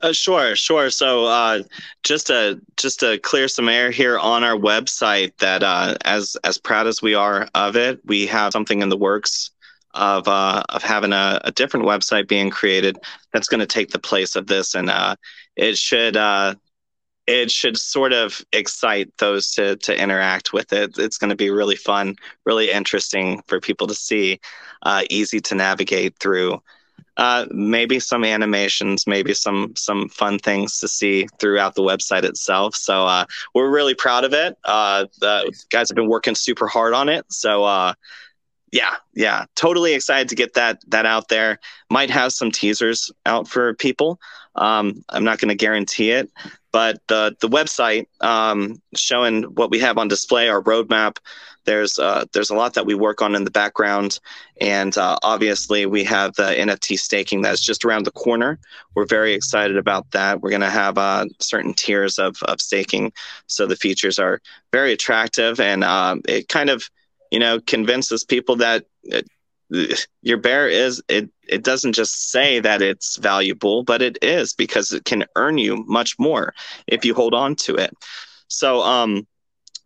[0.02, 0.88] Uh, sure, sure.
[0.88, 1.62] So, uh,
[2.02, 6.56] just to just to clear some air here on our website, that uh, as as
[6.56, 9.50] proud as we are of it, we have something in the works
[9.94, 12.96] of uh, of having a, a, different website being created
[13.32, 15.16] that's going to take the place of this, and uh,
[15.56, 16.54] it should uh,
[17.26, 20.96] it should sort of excite those to to interact with it.
[20.98, 24.40] It's going to be really fun, really interesting for people to see,
[24.82, 26.62] uh, easy to navigate through.
[27.16, 32.76] Uh, maybe some animations, maybe some some fun things to see throughout the website itself.
[32.76, 33.24] So uh,
[33.54, 34.56] we're really proud of it.
[34.64, 37.26] the guys have been working super hard on it.
[37.30, 37.94] So
[38.72, 41.58] yeah, yeah, totally excited to get that that out there.
[41.90, 44.20] Might have some teasers out for people.
[44.54, 46.30] Um, I'm not going to guarantee it,
[46.70, 51.18] but the the website um, showing what we have on display, our roadmap.
[51.64, 54.20] There's uh, there's a lot that we work on in the background,
[54.60, 58.58] and uh, obviously we have the NFT staking that's just around the corner.
[58.94, 60.40] We're very excited about that.
[60.40, 63.12] We're going to have uh, certain tiers of of staking,
[63.46, 64.40] so the features are
[64.72, 66.88] very attractive, and um, it kind of
[67.30, 69.22] you know, convinces people that uh,
[70.22, 74.92] your bear is it it doesn't just say that it's valuable but it is because
[74.92, 76.52] it can earn you much more
[76.86, 77.94] if you hold on to it.
[78.48, 79.26] So um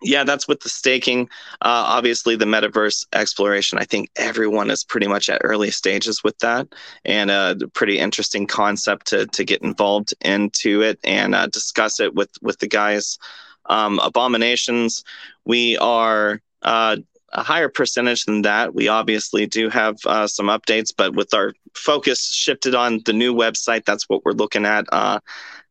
[0.03, 1.29] yeah that's with the staking.
[1.61, 6.39] Uh, obviously the metaverse exploration i think everyone is pretty much at early stages with
[6.39, 6.67] that.
[7.05, 12.15] And a pretty interesting concept to, to get involved into it and uh, discuss it
[12.15, 13.19] with with the guys.
[13.67, 15.05] Um, abominations
[15.47, 16.97] we are uh,
[17.35, 18.75] a higher percentage than that.
[18.75, 23.35] We obviously do have uh, some updates, but with our focus shifted on the new
[23.35, 25.21] website, that's what we're looking at uh,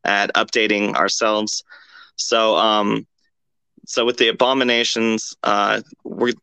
[0.04, 1.64] at updating ourselves.
[2.16, 3.06] So, um,
[3.86, 6.34] so with the abominations, uh, we're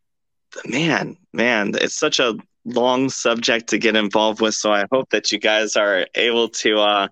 [0.65, 4.55] man, man, it's such a long subject to get involved with.
[4.55, 7.07] So I hope that you guys are able to uh,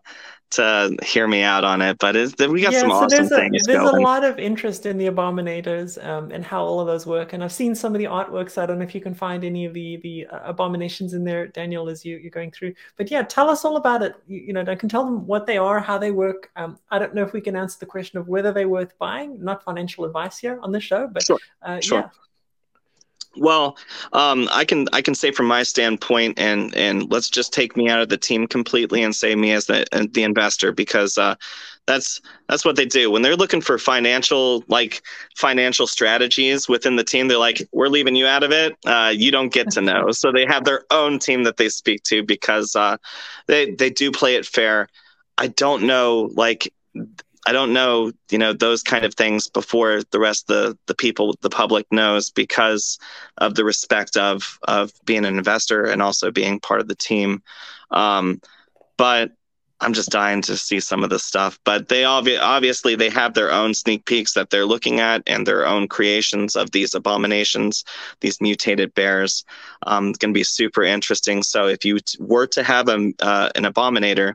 [0.51, 3.35] to hear me out on it, but we got yeah, some so awesome there's a,
[3.35, 3.63] things.
[3.65, 4.01] There's going.
[4.01, 7.43] a lot of interest in the Abominators um, and how all of those work, and
[7.43, 8.57] I've seen some of the artworks.
[8.57, 11.47] I don't know if you can find any of the the uh, abominations in there,
[11.47, 12.73] Daniel, as you you're going through.
[12.97, 14.15] But yeah, tell us all about it.
[14.27, 16.51] You, you know, I can tell them what they are, how they work.
[16.55, 19.43] Um, I don't know if we can answer the question of whether they're worth buying.
[19.43, 21.39] Not financial advice here on the show, but sure.
[21.61, 21.99] Uh, sure.
[21.99, 22.09] yeah.
[23.39, 23.77] Well,
[24.13, 27.89] um, I can I can say from my standpoint, and and let's just take me
[27.89, 31.35] out of the team completely and say me as the uh, the investor because uh,
[31.87, 35.01] that's that's what they do when they're looking for financial like
[35.35, 37.27] financial strategies within the team.
[37.27, 38.75] They're like, we're leaving you out of it.
[38.85, 40.11] Uh, you don't get to know.
[40.11, 42.97] so they have their own team that they speak to because uh,
[43.47, 44.87] they they do play it fair.
[45.37, 46.71] I don't know like
[47.49, 50.93] I don't know, you know, those kind of things before the rest of the, the
[50.93, 52.99] people, the public knows because
[53.39, 57.41] of the respect of of being an investor and also being part of the team.
[57.89, 58.39] Um,
[58.97, 59.31] but
[59.81, 61.57] I'm just dying to see some of this stuff.
[61.63, 65.45] But they obvi- obviously they have their own sneak peeks that they're looking at and
[65.45, 67.85] their own creations of these abominations,
[68.19, 69.45] these mutated bears.
[69.87, 71.43] Um, it's going to be super interesting.
[71.43, 74.33] So if you t- were to have a, uh, an abominator,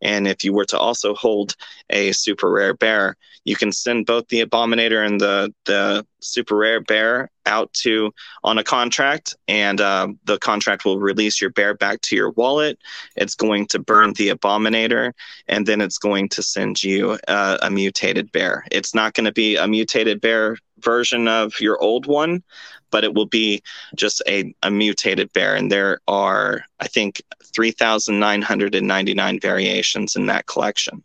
[0.00, 1.56] and if you were to also hold
[1.90, 6.80] a super rare bear, you can send both the abominator and the the super rare
[6.80, 12.00] bear out to on a contract, and uh, the contract will release your bear back
[12.02, 12.78] to your wallet.
[13.16, 15.12] It's going to burn the abominator,
[15.48, 18.64] and then it's going to send you uh, a mutated bear.
[18.70, 22.42] It's not going to be a mutated bear version of your old one,
[22.90, 23.62] but it will be
[23.94, 25.54] just a, a mutated bear.
[25.54, 27.22] And there are, I think,
[27.54, 31.02] 3,999 variations in that collection.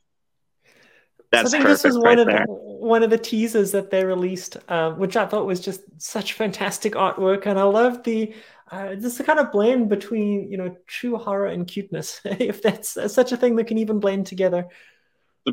[1.31, 4.03] That's I think this was one right of the, one of the teasers that they
[4.03, 8.33] released, uh, which I thought was just such fantastic artwork, and I love the
[8.69, 12.97] uh, just the kind of blend between you know true horror and cuteness, if that's
[13.13, 14.67] such a thing that can even blend together.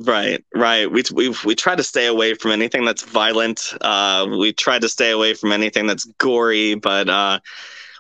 [0.03, 0.91] Right, right.
[0.91, 3.73] We we we try to stay away from anything that's violent.
[3.81, 7.39] Uh, we try to stay away from anything that's gory, but uh,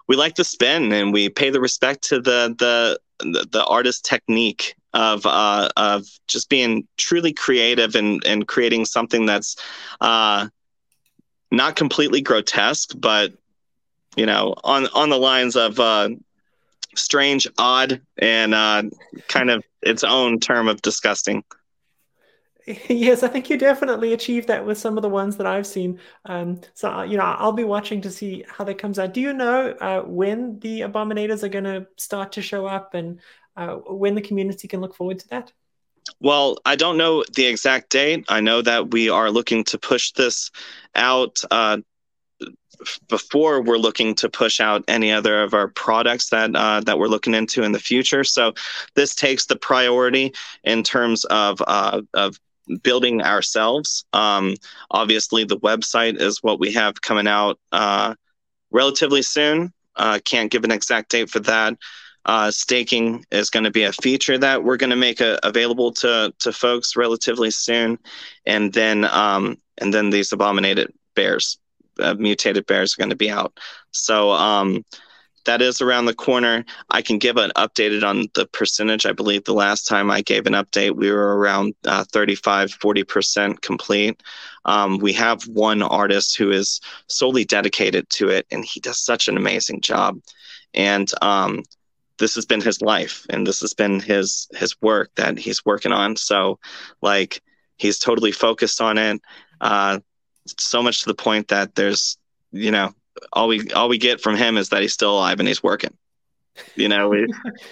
[0.09, 4.05] we like to spin and we pay the respect to the the the, the artist
[4.05, 9.57] technique of uh, of just being truly creative and and creating something that's
[10.01, 10.49] uh,
[11.51, 13.33] not completely grotesque, but
[14.17, 16.09] you know, on on the lines of uh,
[16.95, 18.83] strange, odd, and uh,
[19.29, 21.45] kind of its own term of disgusting.
[22.89, 25.99] Yes, I think you definitely achieved that with some of the ones that I've seen.
[26.27, 29.15] Um, so, you know, I'll be watching to see how that comes out.
[29.15, 33.21] Do you know uh, when the Abominators are going to start to show up and
[33.59, 35.53] uh, when the community can look forward to that?
[36.21, 38.25] Well, I don't know the exact date.
[38.29, 40.51] I know that we are looking to push this
[40.95, 41.79] out uh,
[43.09, 47.09] before we're looking to push out any other of our products that uh, that we're
[47.09, 48.25] looking into in the future.
[48.25, 48.55] So
[48.95, 50.33] this takes the priority
[50.65, 52.39] in terms of uh, of
[52.83, 54.05] building ourselves.
[54.13, 54.55] Um,
[54.91, 58.15] obviously, the website is what we have coming out uh,
[58.71, 59.73] relatively soon.
[59.97, 61.77] Uh, can't give an exact date for that.
[62.25, 65.93] Uh, staking is going to be a feature that we're going to make uh, available
[65.93, 67.99] to to folks relatively soon,
[68.45, 71.59] and then um, and then these abominated bears,
[72.01, 73.59] uh, mutated bears, are going to be out.
[73.93, 74.85] So um,
[75.49, 76.65] that is around the corner.
[76.91, 79.07] I can give an updated on the percentage.
[79.07, 83.61] I believe the last time I gave an update, we were around uh, 35, 40%
[83.63, 84.23] complete.
[84.67, 89.27] Um, we have one artist who is solely dedicated to it, and he does such
[89.27, 90.21] an amazing job.
[90.75, 91.63] And um,
[92.19, 95.93] this has been his life, and this has been his his work that he's working
[95.93, 96.17] on.
[96.17, 96.59] So,
[97.03, 97.43] like,
[97.77, 99.21] he's totally focused on it.
[99.61, 100.01] Uh,
[100.59, 102.19] so much to the point that there's,
[102.53, 102.93] you know,
[103.33, 105.97] all we all we get from him is that he's still alive and he's working.
[106.75, 107.27] You know, we,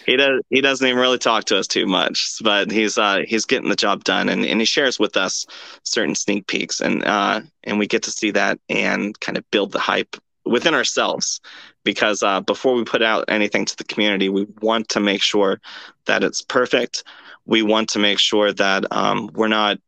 [0.07, 3.45] he does he doesn't even really talk to us too much, but he's uh, he's
[3.45, 5.45] getting the job done, and, and he shares with us
[5.83, 9.73] certain sneak peeks, and uh, and we get to see that and kind of build
[9.73, 10.17] the hype
[10.47, 11.41] within ourselves
[11.85, 15.61] because uh, before we put out anything to the community, we want to make sure
[16.07, 17.05] that it's perfect.
[17.45, 19.79] We want to make sure that um, we're not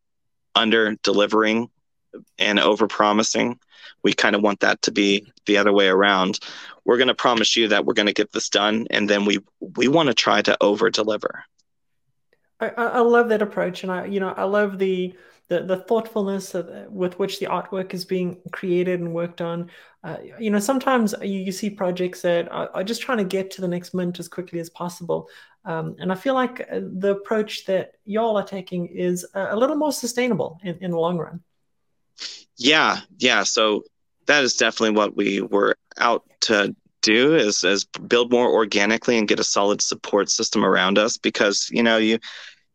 [0.55, 1.71] under delivering
[2.39, 3.59] and over promising.
[4.03, 6.41] We kind of want that to be the other way around.
[6.85, 9.39] We're going to promise you that we're going to get this done, and then we
[9.61, 11.45] we want to try to over deliver.
[12.61, 15.15] I, I love that approach, and I you know I love the
[15.49, 16.55] the, the thoughtfulness
[16.89, 19.71] with which the artwork is being created and worked on.
[20.05, 23.51] Uh, you know, sometimes you, you, see projects that are, are, just trying to get
[23.51, 25.29] to the next mint as quickly as possible.
[25.65, 29.57] Um, and I feel like uh, the approach that y'all are taking is a, a
[29.57, 31.41] little more sustainable in, in the long run.
[32.57, 33.43] Yeah, yeah.
[33.43, 33.85] So
[34.27, 39.29] that is definitely what we were out to do is, is build more organically and
[39.29, 42.19] get a solid support system around us because you know you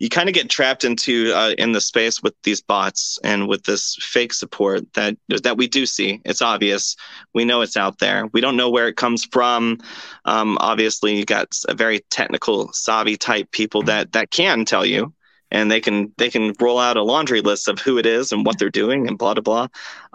[0.04, 3.64] you kind of get trapped into uh, in the space with these bots and with
[3.64, 6.20] this fake support that that we do see.
[6.26, 6.98] It's obvious.
[7.34, 8.28] We know it's out there.
[8.34, 9.78] We don't know where it comes from.
[10.26, 15.14] Um, obviously, you got a very technical, savvy type people that that can tell you,
[15.52, 18.46] and they can they can roll out a laundry list of who it is and
[18.46, 19.68] what they're doing and blah blah blah.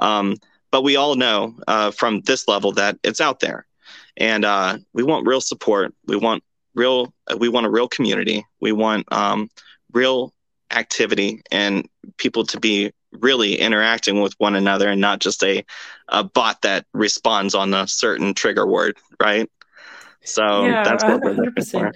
[0.07, 0.37] Um,
[0.71, 3.65] but we all know uh, from this level that it's out there,
[4.19, 5.95] and uh, we want real support.
[6.05, 7.15] We want real.
[7.39, 8.45] We want a real community.
[8.61, 9.49] We want um,
[9.93, 10.33] real
[10.71, 15.65] activity and people to be really interacting with one another and not just a,
[16.09, 19.51] a bot that responds on a certain trigger word, right?
[20.23, 21.25] So yeah, that's what 100%.
[21.25, 21.93] we're looking for.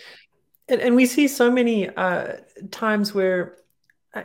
[0.68, 2.36] And, and we see so many uh,
[2.70, 3.56] times where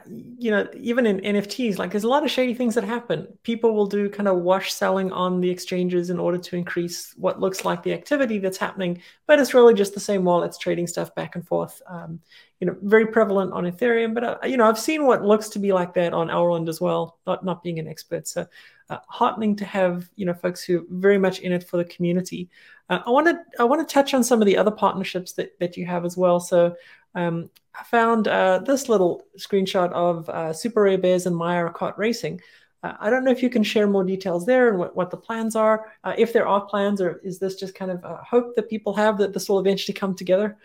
[0.05, 3.25] you know, even in NFTs, like there's a lot of shady things that happen.
[3.43, 7.39] People will do kind of wash selling on the exchanges in order to increase what
[7.39, 11.15] looks like the activity that's happening, but it's really just the same wallets trading stuff
[11.15, 11.81] back and forth.
[11.88, 12.19] Um,
[12.59, 15.59] you know, very prevalent on Ethereum, but uh, you know, I've seen what looks to
[15.59, 17.17] be like that on Elrond as well.
[17.25, 18.45] Not not being an expert, so
[18.89, 21.85] uh, heartening to have you know folks who are very much in it for the
[21.85, 22.49] community.
[22.89, 25.57] Uh, I want to I want to touch on some of the other partnerships that
[25.59, 26.39] that you have as well.
[26.39, 26.75] So
[27.15, 27.49] um,
[27.79, 32.41] I found uh, this little screenshot of uh, Super Rare Bears and Meyer Kart Racing.
[32.83, 35.17] Uh, I don't know if you can share more details there and what, what the
[35.17, 38.55] plans are, uh, if there are plans, or is this just kind of a hope
[38.55, 40.57] that people have that this will eventually come together?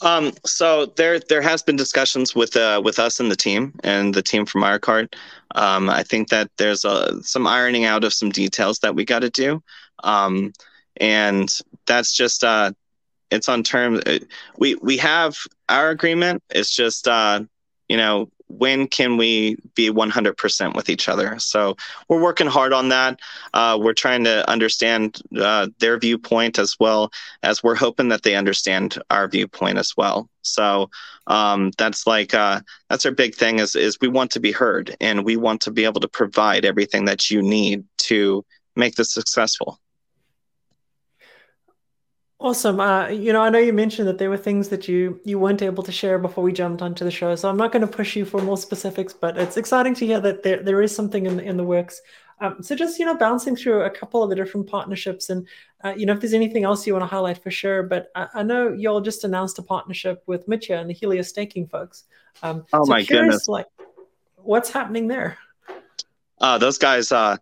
[0.00, 4.14] Um, so there there has been discussions with uh, with us and the team and
[4.14, 5.14] the team from Wirecard.
[5.54, 9.20] Um, I think that there's a, some ironing out of some details that we got
[9.20, 9.62] to do,
[10.02, 10.52] um,
[10.96, 11.48] and
[11.86, 12.72] that's just uh,
[13.30, 14.00] it's on terms.
[14.06, 14.18] Uh,
[14.58, 15.36] we we have
[15.68, 16.42] our agreement.
[16.50, 17.42] It's just uh,
[17.88, 21.76] you know when can we be 100% with each other so
[22.08, 23.20] we're working hard on that
[23.54, 27.10] uh, we're trying to understand uh, their viewpoint as well
[27.42, 30.90] as we're hoping that they understand our viewpoint as well so
[31.28, 34.96] um, that's like uh, that's our big thing is is we want to be heard
[35.00, 39.12] and we want to be able to provide everything that you need to make this
[39.12, 39.78] successful
[42.40, 42.80] Awesome.
[42.80, 45.60] Uh, you know, I know you mentioned that there were things that you you weren't
[45.60, 48.16] able to share before we jumped onto the show, so I'm not going to push
[48.16, 49.12] you for more specifics.
[49.12, 52.00] But it's exciting to hear that there, there is something in in the works.
[52.40, 55.46] Um, so just you know, bouncing through a couple of the different partnerships, and
[55.84, 57.82] uh, you know, if there's anything else you want to highlight for sure.
[57.82, 61.66] But I, I know y'all just announced a partnership with Mitya and the Helios staking
[61.66, 62.04] folks.
[62.42, 63.48] Um, oh so my curious, goodness!
[63.48, 63.66] Like,
[64.36, 65.36] what's happening there?
[66.40, 67.36] Uh, those guys, uh,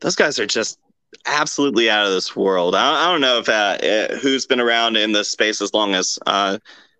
[0.00, 0.78] those guys are just
[1.26, 2.74] absolutely out of this world.
[2.74, 6.18] I, I don't know if uh, who's been around in this space as long as
[6.26, 6.58] uh,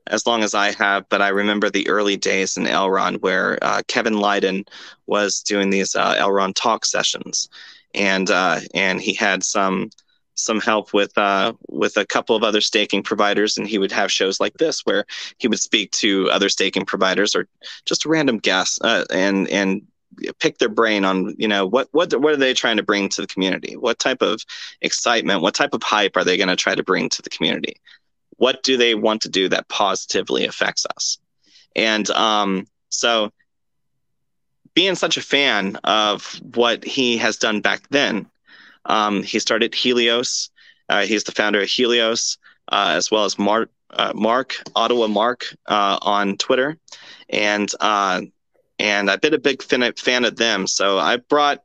[0.09, 3.83] as long as I have, but I remember the early days in Elrond where uh,
[3.89, 4.69] Kevin Lyden
[5.07, 7.49] was doing these uh, Elrond talk sessions,
[7.95, 9.91] and uh, and he had some
[10.35, 14.13] some help with uh, with a couple of other staking providers, and he would have
[14.13, 15.05] shows like this where
[15.39, 17.47] he would speak to other staking providers or
[17.87, 19.87] just a random guest, uh, and and
[20.41, 23.21] pick their brain on you know what what what are they trying to bring to
[23.21, 23.77] the community?
[23.77, 24.43] What type of
[24.81, 27.77] excitement what type of hype are they going to try to bring to the community?
[28.37, 31.19] What do they want to do that positively affects us?
[31.77, 33.33] And um, so
[34.75, 38.27] being such a fan of what he has done back then
[38.87, 40.51] um, he started helios.
[40.89, 42.39] Uh, he's the founder of helios
[42.71, 46.77] uh, as well as mark uh, mark ottawa mark uh, on twitter.
[47.29, 48.23] And uh,
[48.85, 50.67] and I've been a big fan, fan of them.
[50.67, 51.63] So I brought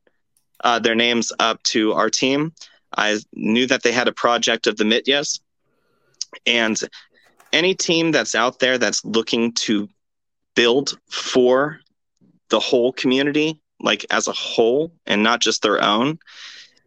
[0.63, 2.53] uh, their names up to our team.
[2.97, 5.41] I knew that they had a project of the Mityas,
[6.45, 6.79] and
[7.51, 9.89] any team that's out there that's looking to
[10.55, 11.81] build for
[12.49, 16.19] the whole community, like as a whole, and not just their own,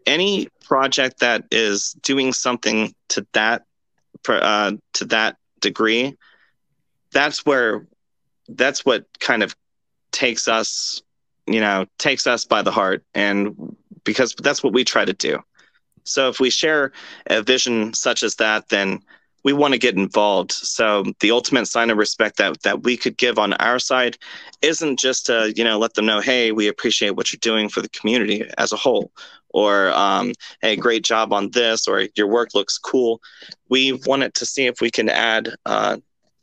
[0.07, 3.65] any project that is doing something to that
[4.29, 6.17] uh, to that degree,
[7.13, 7.87] that's where
[8.49, 9.55] that's what kind of
[10.13, 11.03] takes us,
[11.47, 15.39] you know, takes us by the heart, and because that's what we try to do.
[16.05, 16.93] So if we share
[17.27, 19.01] a vision such as that, then
[19.45, 20.53] we want to get involved.
[20.53, 24.17] So the ultimate sign of respect that that we could give on our side
[24.63, 27.83] isn't just to you know let them know, hey, we appreciate what you're doing for
[27.83, 29.11] the community as a whole,
[29.51, 33.21] or um, hey, great job on this, or your work looks cool.
[33.69, 35.97] We wanted to see if we can add uh,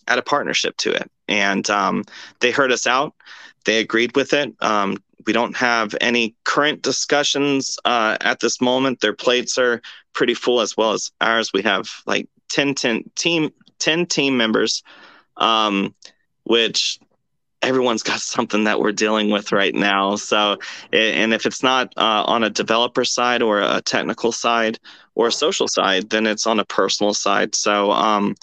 [0.08, 2.04] add a partnership to it, and um,
[2.40, 3.14] they heard us out.
[3.66, 4.54] They agreed with it.
[4.62, 9.02] Um, we don't have any current discussions uh, at this moment.
[9.02, 9.82] Their plates are
[10.14, 11.52] pretty full as well as ours.
[11.54, 14.84] We have like 10, 10 team 10 team members,
[15.38, 15.94] um,
[16.44, 17.00] which
[17.62, 20.16] everyone's got something that we're dealing with right now.
[20.16, 20.58] So,
[20.92, 24.80] and if it's not uh, on a developer side or a technical side
[25.20, 27.54] or a social side, then it's on a personal side.
[27.54, 28.36] So, um,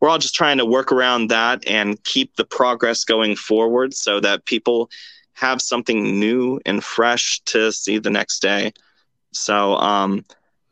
[0.00, 4.18] we're all just trying to work around that and keep the progress going forward so
[4.18, 4.90] that people
[5.34, 8.72] have something new and fresh to see the next day.
[9.30, 10.24] So, um,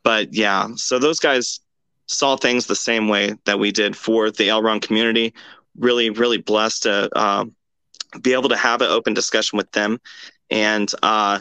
[0.03, 1.61] but yeah, so those guys
[2.07, 5.33] saw things the same way that we did for the Elrond community.
[5.77, 7.45] Really, really blessed to uh,
[8.21, 10.01] be able to have an open discussion with them.
[10.49, 11.39] And uh,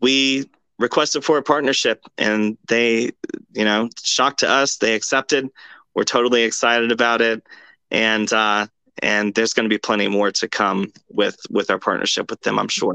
[0.00, 0.48] we
[0.78, 3.10] requested for a partnership, and they,
[3.52, 5.48] you know, shocked to us, they accepted.
[5.94, 7.42] We're totally excited about it.
[7.90, 8.66] And, uh,
[9.02, 12.58] and there's going to be plenty more to come with with our partnership with them
[12.58, 12.94] i'm sure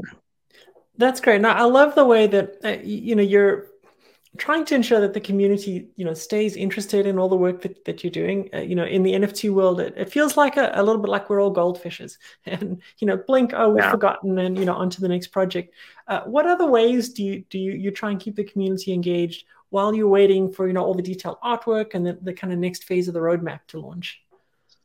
[0.98, 3.66] that's great now i love the way that uh, you know you're
[4.38, 7.84] trying to ensure that the community you know stays interested in all the work that,
[7.84, 8.48] that you're doing.
[8.54, 11.10] Uh, you know in the nft world it, it feels like a, a, little bit
[11.10, 12.16] like we're all goldfishes
[12.46, 13.90] and you know blink oh we've yeah.
[13.90, 15.74] forgotten and you know onto the next project.
[16.08, 19.44] Uh, what other ways do you do you, you try and keep the community engaged
[19.70, 22.58] while you're waiting for you know all the detailed artwork and the, the kind of
[22.58, 24.22] next phase of the roadmap to launch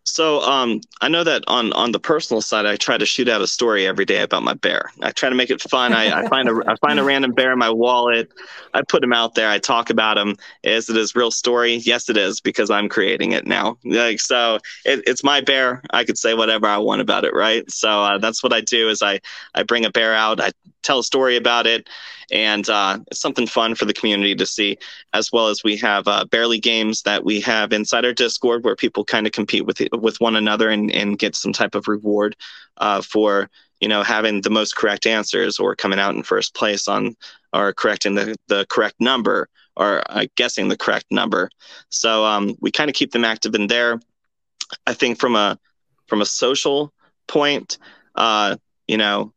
[0.08, 3.42] so um, I know that on on the personal side, I try to shoot out
[3.42, 4.90] a story every day about my bear.
[5.02, 5.92] I try to make it fun.
[5.92, 8.32] I, I find a I find a random bear in my wallet.
[8.74, 9.50] I put him out there.
[9.50, 10.38] I talk about him.
[10.64, 11.76] Is it his real story?
[11.76, 13.78] Yes, it is because I'm creating it now.
[13.84, 15.84] Like so, it, it's my bear.
[15.90, 17.70] I could say whatever I want about it, right?
[17.70, 18.88] So uh, that's what I do.
[18.88, 19.20] Is I
[19.56, 20.40] I bring a bear out.
[20.40, 20.52] I
[20.84, 21.88] tell a story about it,
[22.32, 24.78] and uh, it's something fun for the community to see.
[25.14, 28.76] As well as we have uh, barely games that we have inside our Discord where
[28.76, 32.36] people kind of compete with with one another and, and get some type of reward
[32.78, 33.50] uh, for
[33.82, 37.16] you know having the most correct answers or coming out in first place on
[37.54, 41.50] or correcting the, the correct number or uh, guessing the correct number.
[41.90, 44.00] So um, we kind of keep them active in there.
[44.86, 45.58] I think from a
[46.08, 46.94] from a social
[47.28, 47.78] point,
[48.16, 48.58] uh,
[48.88, 49.34] you know,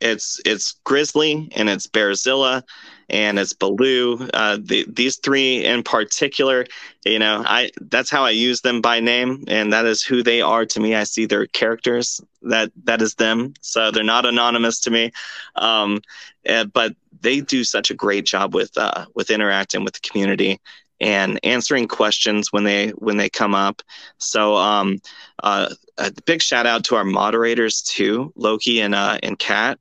[0.00, 2.62] it's it's Grizzly and it's Bearzilla
[3.10, 4.28] and it's Baloo.
[4.32, 6.64] Uh, the, these three in particular,
[7.04, 10.40] you know, I that's how I use them by name, and that is who they
[10.40, 10.94] are to me.
[10.94, 12.20] I see their characters.
[12.42, 13.54] That that is them.
[13.60, 15.12] So they're not anonymous to me,
[15.56, 16.00] um,
[16.48, 20.60] uh, but they do such a great job with uh, with interacting with the community
[21.00, 23.82] and answering questions when they when they come up.
[24.18, 25.00] So um,
[25.42, 29.78] uh, a big shout out to our moderators too, Loki and uh, and Kat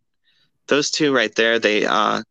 [0.69, 2.23] those two right there, they uh,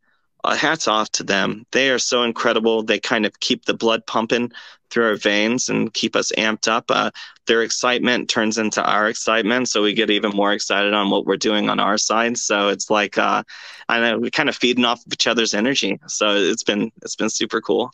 [0.45, 1.67] uh, hats off to them.
[1.73, 2.83] They are so incredible.
[2.83, 4.53] They kind of keep the blood pumping
[4.91, 6.87] through our veins and keep us amped up.
[6.89, 7.11] Uh,
[7.47, 11.37] their excitement turns into our excitement, so we get even more excited on what we're
[11.37, 12.39] doing on our side.
[12.39, 13.43] So it's like uh,
[13.89, 15.99] I know we kind of feeding off of each other's energy.
[16.07, 17.91] So it's been it's been super cool.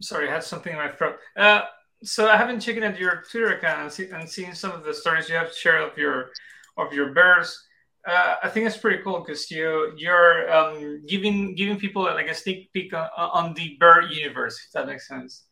[0.00, 1.18] Sorry, I had something in my throat.
[1.36, 1.62] Uh,
[2.04, 4.94] so I haven't checked out your Twitter account and, see, and seeing some of the
[4.94, 6.30] stories you have shared of your
[6.78, 7.66] of your bears.
[8.06, 12.34] Uh, I think it's pretty cool because you you're um, giving giving people like a
[12.34, 14.58] sneak peek on, on the bear universe.
[14.66, 15.44] If that makes sense.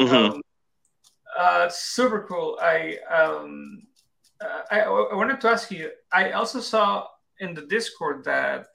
[0.00, 0.14] Mm-hmm.
[0.14, 0.42] Um,
[1.38, 2.58] uh, super cool.
[2.62, 3.82] I um,
[4.40, 5.90] uh, I, I wanted to ask you.
[6.12, 7.06] I also saw
[7.40, 8.66] in the Discord that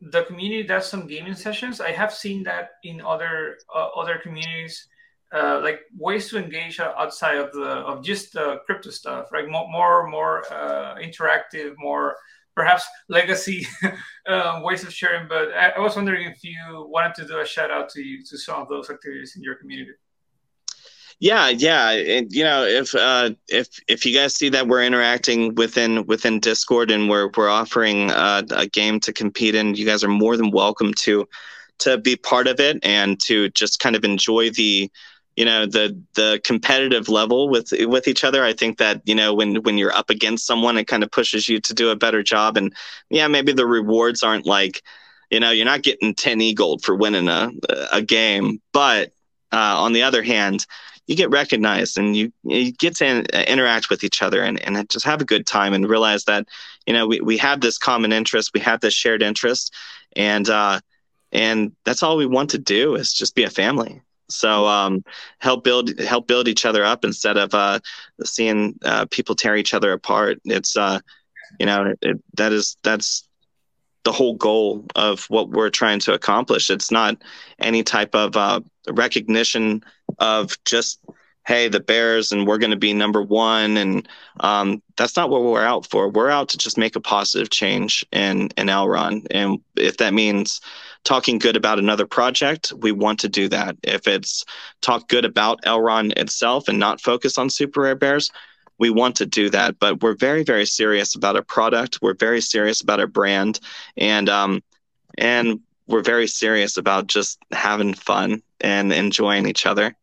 [0.00, 1.80] the community does some gaming sessions.
[1.80, 4.88] I have seen that in other uh, other communities
[5.34, 9.48] uh, like ways to engage outside of the of just the crypto stuff, right?
[9.48, 12.16] More more, more uh, interactive, more
[12.54, 13.66] perhaps legacy
[14.28, 15.28] uh, ways of sharing.
[15.28, 18.22] But I, I, was wondering if you wanted to do a shout out to you
[18.24, 19.92] to some of those activities in your community.
[21.20, 25.54] Yeah, yeah, and, you know, if uh, if if you guys see that we're interacting
[25.54, 30.04] within within Discord and we're we're offering uh, a game to compete in, you guys
[30.04, 31.26] are more than welcome to
[31.78, 34.90] to be part of it and to just kind of enjoy the
[35.36, 38.44] you know the the competitive level with with each other.
[38.44, 41.48] I think that you know when when you're up against someone it kind of pushes
[41.48, 42.56] you to do a better job.
[42.56, 42.74] And
[43.10, 44.82] yeah maybe the rewards aren't like
[45.30, 47.50] you know you're not getting 10 e gold for winning a
[47.92, 48.60] a game.
[48.72, 49.12] But
[49.52, 50.66] uh, on the other hand
[51.06, 54.88] you get recognized and you you get to in, interact with each other and, and
[54.88, 56.48] just have a good time and realize that
[56.86, 59.74] you know we, we have this common interest we have this shared interest.
[60.16, 60.80] And uh,
[61.32, 64.00] and that's all we want to do is just be a family.
[64.28, 65.04] So um,
[65.38, 67.80] help build help build each other up instead of uh,
[68.24, 70.38] seeing uh, people tear each other apart.
[70.44, 71.00] It's uh,
[71.60, 73.28] you know it, it, that is that's
[74.04, 76.70] the whole goal of what we're trying to accomplish.
[76.70, 77.16] It's not
[77.58, 78.60] any type of uh,
[78.90, 79.82] recognition
[80.18, 81.00] of just
[81.46, 84.08] hey the bears and we're going to be number one and
[84.40, 88.04] um, that's not what we're out for we're out to just make a positive change
[88.12, 90.60] in in Elrond and if that means
[91.04, 93.76] talking good about another project, we want to do that.
[93.82, 94.44] If it's
[94.80, 98.30] talk good about Elrond itself and not focus on super rare bears,
[98.78, 99.78] we want to do that.
[99.78, 102.00] But we're very, very serious about our product.
[102.02, 103.60] We're very serious about our brand,
[103.96, 104.62] and um,
[105.16, 109.94] and we're very serious about just having fun and enjoying each other.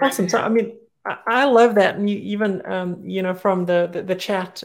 [0.00, 0.28] Awesome.
[0.28, 0.72] So, I mean,
[1.04, 4.62] I love that, and you, even um, you know from the, the the chat,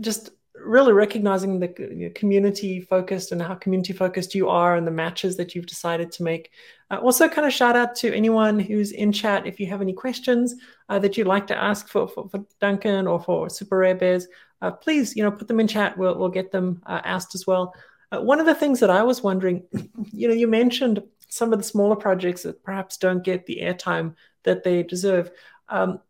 [0.00, 0.30] just
[0.70, 5.54] really recognizing the community focused and how community focused you are and the matches that
[5.54, 6.52] you've decided to make.
[6.90, 9.92] Uh, also, kind of shout out to anyone who's in chat if you have any
[9.92, 10.54] questions
[10.88, 14.28] uh, that you'd like to ask for, for, for Duncan or for Super Rare Bears.
[14.62, 15.98] Uh, please, you know, put them in chat.
[15.98, 17.74] We'll, we'll get them uh, asked as well.
[18.12, 19.64] Uh, one of the things that I was wondering,
[20.12, 24.14] you know, you mentioned some of the smaller projects that perhaps don't get the airtime
[24.44, 25.32] that they deserve.
[25.68, 26.00] Um,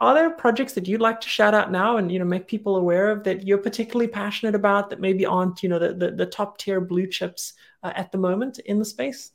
[0.00, 2.76] are there projects that you'd like to shout out now and you know make people
[2.76, 6.26] aware of that you're particularly passionate about that maybe aren't you know the the, the
[6.26, 9.32] top tier blue chips uh, at the moment in the space?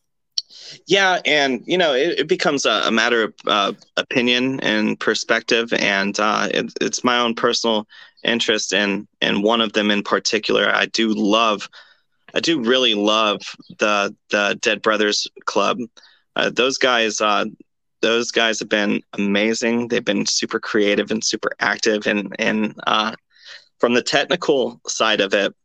[0.86, 5.74] Yeah and you know it, it becomes a, a, matter of uh, opinion and perspective
[5.74, 7.88] and uh, it, it's my own personal
[8.24, 10.72] interest in in one of them in particular.
[10.74, 11.70] I do love
[12.36, 13.42] i do really love
[13.80, 15.80] the the dead brothers club.
[16.36, 17.46] Uh, those guys uh,
[18.04, 19.88] those guys have been amazing.
[19.88, 23.14] They've been super creative and super active, and and uh,
[23.80, 25.56] from the technical side of it,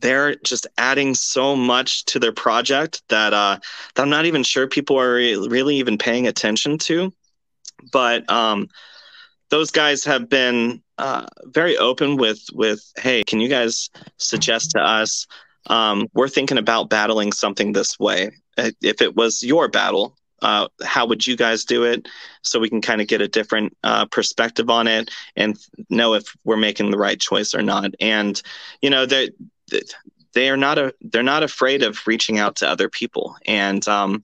[0.00, 3.58] they're just adding so much to their project that uh,
[3.94, 7.12] that I'm not even sure people are re- really even paying attention to.
[7.92, 8.68] But um,
[9.48, 14.80] those guys have been uh, very open with with hey, can you guys suggest to
[14.80, 15.26] us?
[15.66, 18.30] Um, we're thinking about battling something this way.
[18.56, 22.08] If it was your battle, uh, how would you guys do it?
[22.42, 26.34] So we can kind of get a different uh, perspective on it and know if
[26.44, 27.92] we're making the right choice or not.
[28.00, 28.40] And
[28.82, 29.30] you know they
[30.34, 33.36] they are not a they're not afraid of reaching out to other people.
[33.46, 34.22] And um,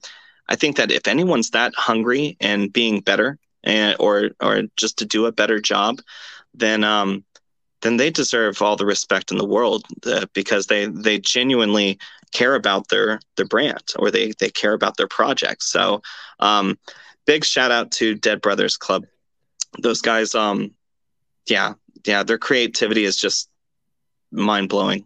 [0.49, 5.05] i think that if anyone's that hungry and being better and or or just to
[5.05, 5.99] do a better job
[6.53, 7.23] then um,
[7.81, 11.97] then they deserve all the respect in the world uh, because they they genuinely
[12.33, 15.63] care about their their brand or they they care about their project.
[15.63, 16.01] So,
[16.39, 16.77] um,
[17.25, 19.05] big shout out to Dead Brothers Club.
[19.79, 20.71] Those guys, um,
[21.47, 21.73] yeah,
[22.05, 23.49] yeah, their creativity is just
[24.31, 25.05] mind blowing.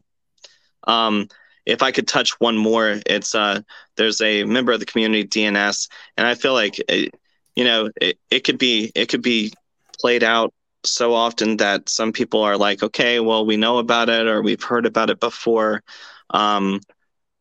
[0.85, 1.27] Um,
[1.65, 3.61] if I could touch one more, it's uh,
[3.95, 7.13] there's a member of the community DNS, and I feel like it,
[7.55, 9.53] you know it, it could be it could be
[9.99, 10.53] played out
[10.83, 14.63] so often that some people are like, okay, well, we know about it or we've
[14.63, 15.83] heard about it before.
[16.31, 16.81] Um,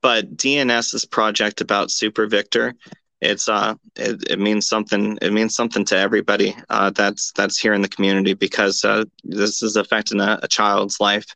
[0.03, 2.74] but DNS's project about Super Victor,
[3.20, 5.18] it's uh, it, it means something.
[5.20, 9.62] It means something to everybody uh, that's that's here in the community because uh, this
[9.62, 11.26] is affecting a, a child's life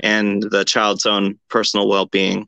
[0.00, 2.46] and the child's own personal well-being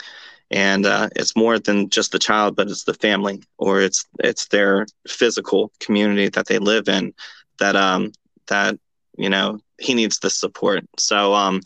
[0.51, 4.49] and uh, it's more than just the child but it's the family or it's it's
[4.49, 7.13] their physical community that they live in
[7.59, 8.13] that um
[8.49, 8.79] that
[9.17, 11.61] you know he needs the support so um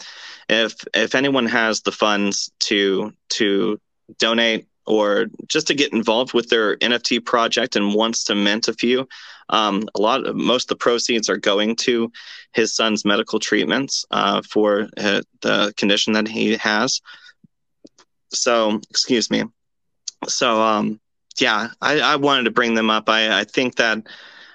[0.48, 3.78] if if anyone has the funds to to
[4.18, 8.74] donate or just to get involved with their NFT project and wants to mint a
[8.74, 9.08] few,
[9.48, 12.10] um, a lot of most of the proceeds are going to
[12.52, 17.00] his son's medical treatments uh, for uh, the condition that he has.
[18.30, 19.44] So, excuse me.
[20.26, 21.00] So, um,
[21.38, 23.08] yeah, I, I, wanted to bring them up.
[23.08, 24.06] I, I, think that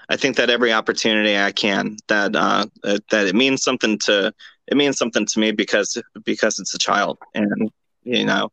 [0.10, 4.34] I think that every opportunity I can that uh, that it means something to
[4.68, 7.70] it means something to me because because it's a child and
[8.04, 8.52] you know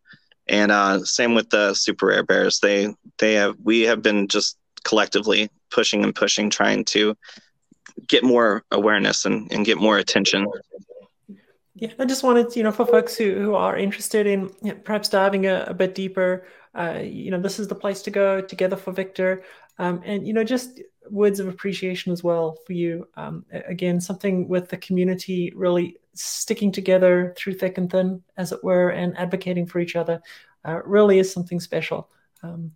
[0.49, 2.61] and uh, same with the super rare bears.
[2.61, 7.17] They they have we have been just collectively pushing and pushing, trying to
[8.07, 10.47] get more awareness and, and get more attention.
[11.75, 14.75] Yeah, I just wanted, you know, for folks who, who are interested in you know,
[14.77, 18.41] perhaps diving a, a, bit deeper, uh, you know, this is the place to go
[18.41, 19.43] together for Victor.
[19.79, 20.81] Um, and, you know, just
[21.11, 23.09] words of appreciation as well for you.
[23.17, 28.63] Um, again, something with the community really sticking together through thick and thin, as it
[28.65, 30.23] were, and advocating for each other
[30.65, 32.11] uh, really is something special.
[32.43, 32.73] Um,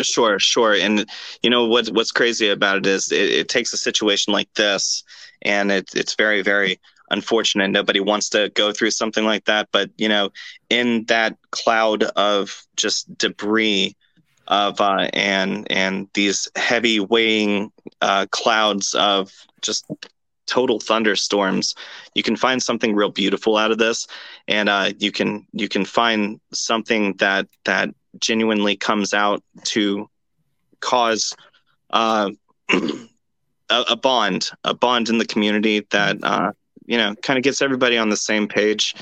[0.00, 0.72] Sure, sure.
[0.72, 1.06] And
[1.42, 5.04] you know what what's crazy about it is it, it takes a situation like this
[5.42, 6.80] and it, it's very, very
[7.10, 7.68] unfortunate.
[7.68, 9.68] Nobody wants to go through something like that.
[9.70, 10.30] But you know,
[10.70, 13.94] in that cloud of just debris
[14.48, 19.86] of uh, and and these heavy weighing uh, clouds of just
[20.46, 21.74] total thunderstorms.
[22.14, 24.06] You can find something real beautiful out of this
[24.48, 30.08] and uh, you can you can find something that that genuinely comes out to
[30.80, 31.34] cause
[31.90, 32.30] uh,
[32.72, 33.04] a,
[33.68, 36.52] a, bond a bond in the community that uh,
[36.86, 38.94] you know kind of gets everybody on the same page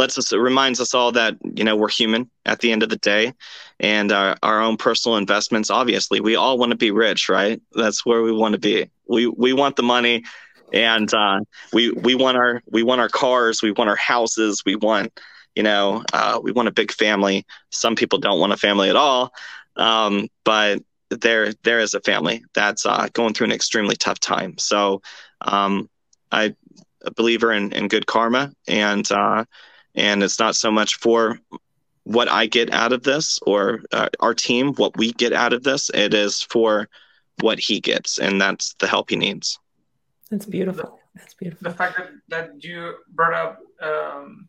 [0.00, 2.88] lets us it reminds us all that you know we're human at the end of
[2.88, 3.34] the day
[3.80, 7.60] and our, our own personal investments obviously we all want to be rich right?
[7.72, 8.88] That's where we want to be.
[9.06, 10.24] We we want the money
[10.72, 11.40] and uh,
[11.74, 15.20] we we want our we want our cars we want our houses we want
[15.54, 17.44] you know uh, we want a big family.
[17.70, 19.32] Some people don't want a family at all
[19.76, 24.56] um, but there there is a family that's uh, going through an extremely tough time.
[24.58, 25.02] So
[25.42, 25.90] um,
[26.32, 26.54] i
[27.02, 29.44] a believer in, in good karma and uh,
[30.00, 31.38] and it's not so much for
[32.04, 35.62] what I get out of this or uh, our team, what we get out of
[35.62, 35.90] this.
[35.92, 36.88] It is for
[37.40, 39.58] what he gets, and that's the help he needs.
[40.30, 40.98] That's beautiful.
[41.14, 41.70] That's beautiful.
[41.70, 44.48] The fact that, that you brought up um,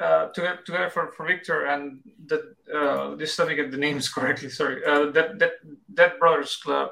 [0.00, 2.42] uh, together, together for, for Victor and that
[2.74, 4.50] uh, this let me get the names correctly.
[4.50, 5.52] Sorry, uh, that that
[5.94, 6.90] that Brothers Club.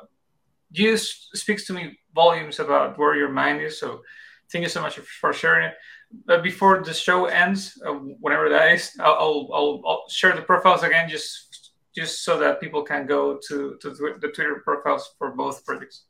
[0.73, 3.81] You speaks to me volumes about where your mind is.
[3.81, 4.03] So,
[4.53, 5.75] thank you so much for sharing it
[6.43, 11.09] before the show ends, uh, whenever that is, I'll, I'll, I'll, share the profiles again,
[11.09, 11.47] just
[11.95, 16.05] just so that people can go to, to the Twitter profiles for both projects.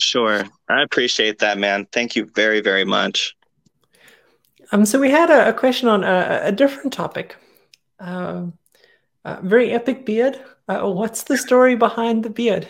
[0.00, 1.86] Sure, I appreciate that, man.
[1.90, 3.36] Thank you very, very much.
[4.70, 7.36] Um, so we had a, a question on a, a different topic.
[7.98, 8.46] Uh,
[9.42, 10.40] very epic beard.
[10.68, 12.68] Uh, what's the story behind the beard?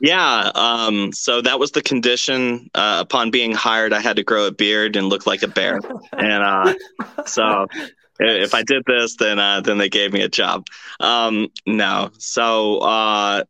[0.00, 0.50] Yeah.
[0.54, 2.70] Um, so that was the condition.
[2.74, 5.80] Uh, upon being hired, I had to grow a beard and look like a bear.
[6.12, 6.74] and uh,
[7.24, 7.66] so
[8.18, 10.66] if I did this, then uh, then they gave me a job.
[11.00, 12.10] Um, no.
[12.18, 13.44] So uh,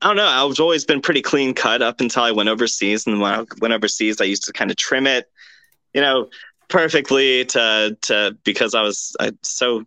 [0.00, 0.26] I don't know.
[0.26, 3.06] I've always been pretty clean cut up until I went overseas.
[3.06, 5.30] And when I went overseas, I used to kind of trim it,
[5.94, 6.28] you know,
[6.68, 9.84] perfectly to to because I was I, so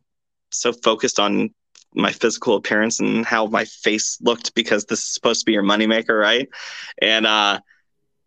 [0.51, 1.53] so focused on
[1.95, 5.63] my physical appearance and how my face looked because this is supposed to be your
[5.63, 6.49] moneymaker, right?
[7.01, 7.59] And uh,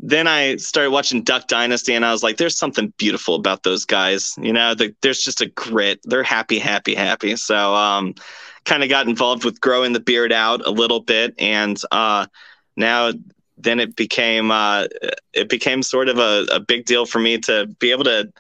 [0.01, 3.85] then I started watching Duck Dynasty and I was like, there's something beautiful about those
[3.85, 4.35] guys.
[4.41, 6.01] You know, the, there's just a grit.
[6.05, 7.37] They're happy, happy, happy.
[7.37, 8.15] So um,
[8.65, 11.35] kind of got involved with growing the beard out a little bit.
[11.39, 12.27] And uh,
[12.77, 13.13] now
[13.57, 14.87] then it became uh,
[15.33, 18.33] it became sort of a, a big deal for me to be able to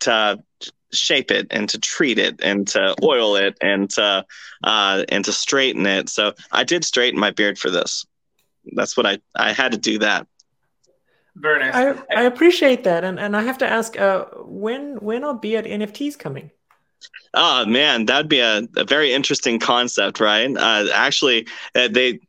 [0.00, 0.38] to
[0.92, 4.24] shape it and to treat it and to oil it and to
[4.64, 6.08] uh, and to straighten it.
[6.08, 8.06] So I did straighten my beard for this.
[8.72, 10.26] That's what I I had to do that.
[11.36, 11.74] Very nice.
[11.74, 15.66] I, I appreciate that, and and I have to ask, uh, when when are beard
[15.66, 16.50] NFTs coming?
[17.34, 20.50] Oh man, that'd be a, a very interesting concept, right?
[20.56, 22.20] Uh, actually, uh, they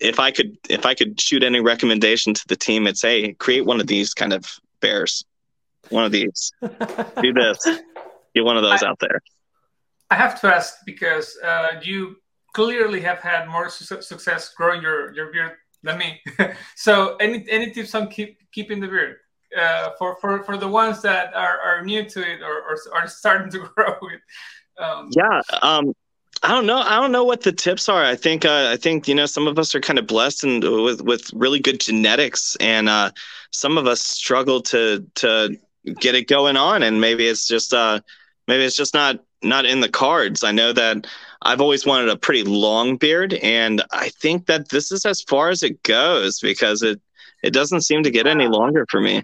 [0.00, 3.64] if I could if I could shoot any recommendation to the team, it's hey, create
[3.64, 4.44] one of these kind of
[4.80, 5.24] bears,
[5.90, 6.52] one of these,
[7.22, 7.66] do this,
[8.38, 9.20] get one of those I, out there.
[10.10, 12.16] I have to ask because uh, you
[12.54, 16.20] clearly have had more su- success growing your, your beard than me.
[16.76, 19.16] so, any any tips on keep keeping the beard
[19.56, 23.06] uh, for, for for the ones that are, are new to it or, or are
[23.06, 24.20] starting to grow it?
[24.82, 25.40] Um, yeah.
[25.62, 25.92] Um,
[26.42, 26.78] I don't know.
[26.78, 28.04] I don't know what the tips are.
[28.04, 30.62] I think uh, I think you know some of us are kind of blessed and
[30.62, 33.10] with with really good genetics, and uh,
[33.50, 35.58] some of us struggle to to
[36.00, 38.00] get it going on, and maybe it's just uh,
[38.48, 40.42] maybe it's just not not in the cards.
[40.42, 41.06] I know that
[41.42, 45.50] I've always wanted a pretty long beard, and I think that this is as far
[45.50, 47.00] as it goes because it
[47.44, 49.22] it doesn't seem to get any longer for me.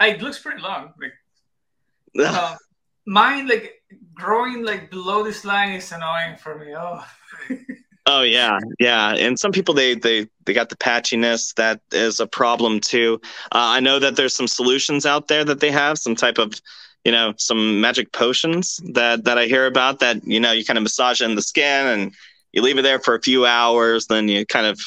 [0.00, 0.92] It looks pretty long.
[1.00, 2.56] Like, uh,
[3.06, 3.82] mine, like
[4.14, 6.74] growing like below this line, is annoying for me.
[6.76, 7.06] Oh.
[8.06, 9.14] oh yeah, yeah.
[9.14, 13.20] And some people they they they got the patchiness that is a problem too.
[13.46, 16.60] Uh, I know that there's some solutions out there that they have some type of
[17.04, 20.78] you know some magic potions that that I hear about that you know you kind
[20.78, 22.12] of massage in the skin and
[22.52, 24.80] you leave it there for a few hours then you kind of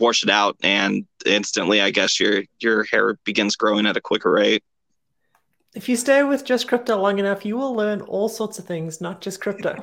[0.00, 4.30] wash it out and instantly I guess your your hair begins growing at a quicker
[4.30, 4.64] rate.
[5.76, 9.02] If you stay with just crypto long enough, you will learn all sorts of things,
[9.02, 9.76] not just crypto.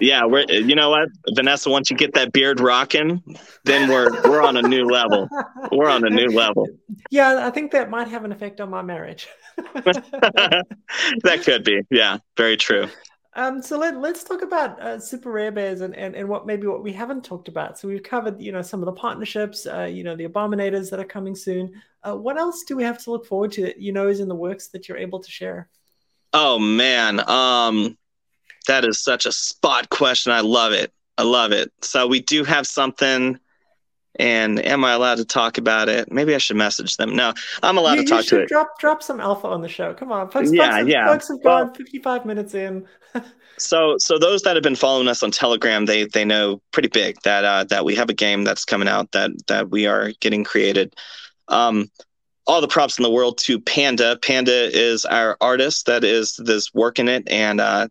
[0.00, 3.22] yeah, we're you know what, Vanessa, once you get that beard rocking,
[3.64, 5.28] then we're we're on a new level.
[5.70, 6.66] We're on a new level.
[7.10, 9.28] Yeah, I think that might have an effect on my marriage.
[9.56, 11.82] that could be.
[11.90, 12.88] Yeah, very true.
[13.34, 16.66] Um, so let, let's talk about uh, super rare bears and, and, and what maybe
[16.66, 17.78] what we haven't talked about.
[17.78, 20.98] So we've covered, you know, some of the partnerships, uh, you know, the abominators that
[20.98, 21.72] are coming soon.
[22.02, 24.28] Uh, what else do we have to look forward to that you know is in
[24.28, 25.68] the works that you're able to share?
[26.32, 27.96] Oh man, um,
[28.66, 30.32] that is such a spot question.
[30.32, 30.92] I love it.
[31.18, 31.70] I love it.
[31.82, 33.38] So we do have something
[34.18, 36.10] and am I allowed to talk about it?
[36.10, 37.14] Maybe I should message them.
[37.14, 37.32] No,
[37.62, 38.48] I'm allowed you, to talk to it.
[38.48, 39.94] Drop drop some alpha on the show.
[39.94, 40.52] Come on, folks.
[40.52, 41.06] Yeah, folks yeah.
[41.06, 42.86] Folks have gone well, 55 minutes in.
[43.58, 47.20] so so those that have been following us on Telegram, they they know pretty big
[47.22, 50.44] that uh, that we have a game that's coming out that that we are getting
[50.44, 50.94] created.
[51.48, 51.90] Um,
[52.46, 54.18] all the props in the world to Panda.
[54.22, 57.86] Panda is our artist that is this working it and uh,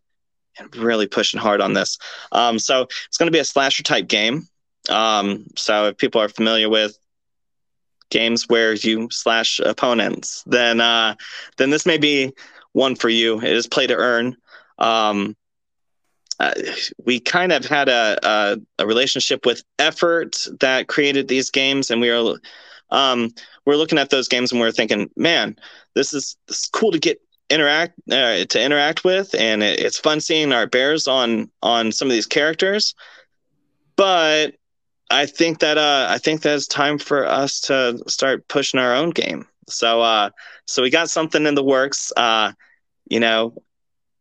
[0.76, 1.97] really pushing hard on this.
[2.34, 4.47] Um, so it's going to be a slasher type game.
[4.88, 6.98] Um, so if people are familiar with
[8.10, 11.16] games where you slash opponents, then uh,
[11.58, 12.34] then this may be
[12.74, 13.40] one for you.
[13.40, 14.38] It is play to earn.
[14.78, 15.36] Um,
[16.40, 16.54] uh,
[17.06, 22.00] we kind of had a, a, a relationship with effort that created these games, and
[22.00, 22.36] we are
[22.92, 23.30] um,
[23.66, 25.56] we're looking at those games and we're thinking, man,
[25.96, 30.00] this is, this is cool to get interact uh, to interact with, and it, it's
[30.00, 32.96] fun seeing our bears on on some of these characters.
[33.96, 34.56] But
[35.10, 38.93] I think that uh, I think that it's time for us to start pushing our
[38.93, 39.47] own game.
[39.68, 40.30] So uh,
[40.66, 42.12] so we got something in the works.
[42.16, 42.53] Uh,
[43.10, 43.55] you know,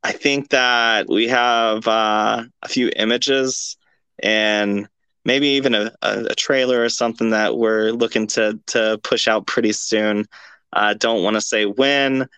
[0.02, 3.76] I think that we have uh, a few images
[4.20, 4.88] and
[5.24, 9.72] maybe even a, a, trailer or something that we're looking to to push out pretty
[9.72, 10.26] soon.
[10.72, 12.28] I don't want to say when,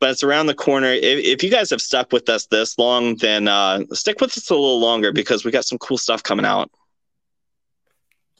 [0.00, 0.88] but it's around the corner.
[0.88, 4.50] If, if you guys have stuck with us this long, then uh, stick with us
[4.50, 6.70] a little longer because we got some cool stuff coming out.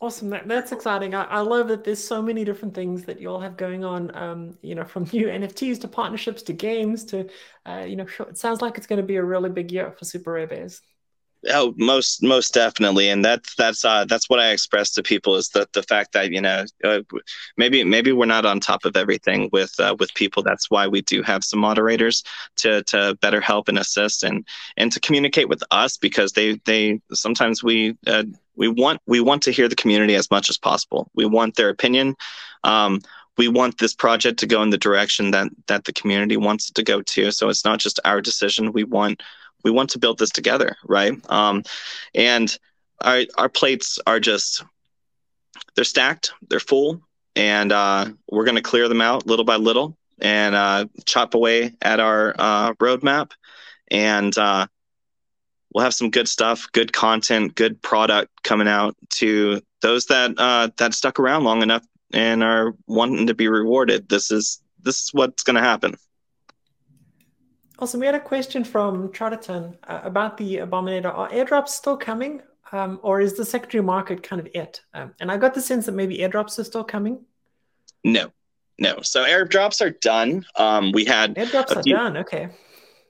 [0.01, 0.31] Awesome.
[0.31, 1.15] That, that's exciting.
[1.15, 4.15] I, I, love that there's so many different things that you all have going on,
[4.17, 7.29] um, you know, from new NFTs to partnerships to games to,
[7.67, 10.07] uh, you know, it sounds like it's going to be a really big year for
[10.07, 10.81] Super Rare Bears.
[11.49, 15.49] Oh, most most definitely, and that's that's uh, that's what I express to people is
[15.51, 17.01] that the fact that you know uh,
[17.57, 20.43] maybe maybe we're not on top of everything with uh, with people.
[20.43, 22.23] That's why we do have some moderators
[22.57, 27.01] to to better help and assist and and to communicate with us because they they
[27.15, 28.25] sometimes we uh,
[28.57, 31.11] we want we want to hear the community as much as possible.
[31.15, 32.17] We want their opinion.
[32.65, 33.01] Um,
[33.39, 36.75] we want this project to go in the direction that that the community wants it
[36.75, 37.33] to go to.
[37.33, 38.73] So it's not just our decision.
[38.73, 39.23] We want
[39.65, 41.15] we want to build this together, right?
[41.31, 41.63] Um,
[42.15, 42.57] and
[43.01, 44.65] our our plates are just
[45.75, 47.01] they're stacked, they're full,
[47.37, 51.73] and uh, we're going to clear them out little by little and uh, chop away
[51.83, 53.33] at our uh, roadmap,
[53.89, 54.67] and uh,
[55.75, 60.69] we'll have some good stuff, good content, good product coming out to those that uh,
[60.77, 64.09] that stuck around long enough and are wanting to be rewarded.
[64.09, 65.97] This is this is what's going to happen.
[67.81, 71.07] Also, we had a question from Charterton uh, about the Abominator.
[71.07, 74.83] Are airdrops still coming, um, or is the secondary market kind of it?
[74.93, 77.25] Um, and I got the sense that maybe airdrops are still coming.
[78.05, 78.33] No,
[78.79, 79.01] no.
[79.01, 80.45] So airdrops are done.
[80.57, 82.19] Um, we had airdrops are few, done.
[82.19, 82.51] Okay.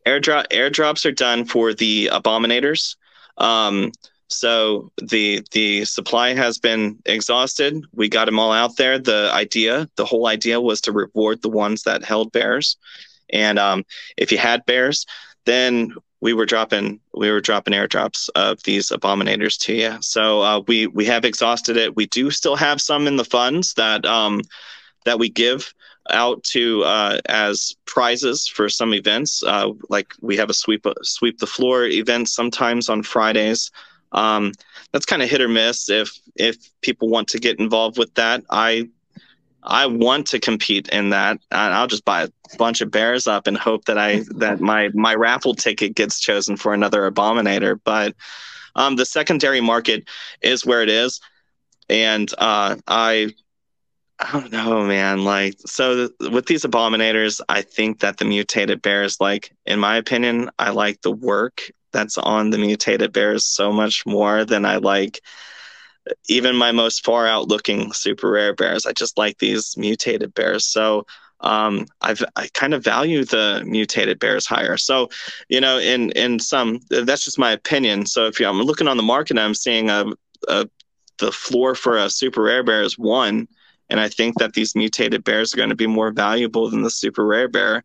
[0.06, 2.94] Airdrop airdrops are done for the Abominators.
[3.38, 3.90] Um,
[4.28, 7.84] so the the supply has been exhausted.
[7.92, 9.00] We got them all out there.
[9.00, 12.76] The idea, the whole idea, was to reward the ones that held bears.
[13.32, 13.84] And um,
[14.16, 15.06] if you had bears,
[15.46, 19.96] then we were dropping we were dropping airdrops of these abominators to you.
[20.00, 21.96] So uh, we we have exhausted it.
[21.96, 24.42] We do still have some in the funds that um,
[25.04, 25.72] that we give
[26.10, 29.42] out to uh, as prizes for some events.
[29.42, 33.70] Uh, like we have a sweep sweep the floor event sometimes on Fridays.
[34.12, 34.52] Um,
[34.92, 35.88] that's kind of hit or miss.
[35.88, 38.88] If if people want to get involved with that, I
[39.62, 41.38] I want to compete in that.
[41.50, 45.14] I'll just buy a bunch of bears up and hope that I that my my
[45.14, 47.78] raffle ticket gets chosen for another abominator.
[47.82, 48.14] But
[48.74, 50.08] um, the secondary market
[50.42, 51.20] is where it is,
[51.88, 53.34] and uh, I
[54.20, 55.24] I don't know, man.
[55.24, 59.96] Like, so th- with these abominators, I think that the mutated bears, like, in my
[59.96, 64.76] opinion, I like the work that's on the mutated bears so much more than I
[64.76, 65.22] like
[66.28, 68.86] even my most far out looking super rare bears.
[68.86, 70.64] I just like these mutated bears.
[70.66, 71.06] So
[71.40, 74.76] um, I've, I kind of value the mutated bears higher.
[74.76, 75.08] So,
[75.48, 78.06] you know, in in some, that's just my opinion.
[78.06, 80.06] So if you, I'm looking on the market, I'm seeing a,
[80.48, 80.68] a
[81.18, 83.46] the floor for a super rare bear is one,
[83.88, 86.90] and I think that these mutated bears are going to be more valuable than the
[86.90, 87.84] super rare bear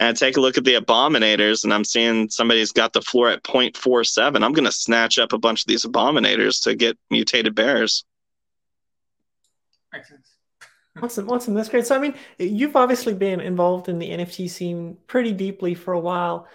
[0.00, 3.30] and I take a look at the abominators and I'm seeing somebody's got the floor
[3.30, 7.54] at 0.47, I'm going to snatch up a bunch of these abominators to get mutated
[7.54, 8.04] bears.
[9.92, 10.34] Makes sense.
[11.02, 11.54] awesome, awesome.
[11.54, 11.86] That's great.
[11.86, 16.00] So, I mean, you've obviously been involved in the NFT scene pretty deeply for a
[16.00, 16.46] while.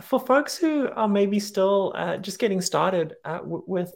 [0.00, 3.94] For folks who are maybe still uh, just getting started uh, with,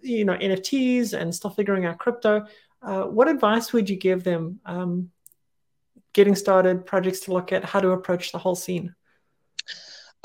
[0.00, 2.46] you know, NFTs and still figuring out crypto,
[2.82, 5.10] uh, what advice would you give them um,
[6.18, 8.92] getting started, projects to look at, how to approach the whole scene?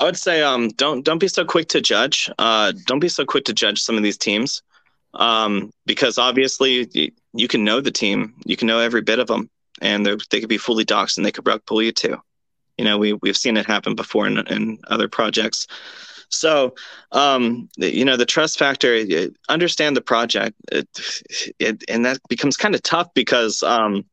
[0.00, 2.28] I would say um, don't don't be so quick to judge.
[2.36, 4.60] Uh, don't be so quick to judge some of these teams,
[5.14, 9.28] um, because obviously you, you, can know the team, you can know every bit of
[9.28, 9.48] them,
[9.80, 12.16] and they could be fully doxxed and they could rug pull you too.
[12.76, 15.68] You know, we we've seen it happen before in, in other projects.
[16.28, 16.74] So,
[17.12, 19.06] um, you know, the trust factor,
[19.48, 20.88] understand the project, it,
[21.60, 24.04] it, and that becomes kind of tough because um,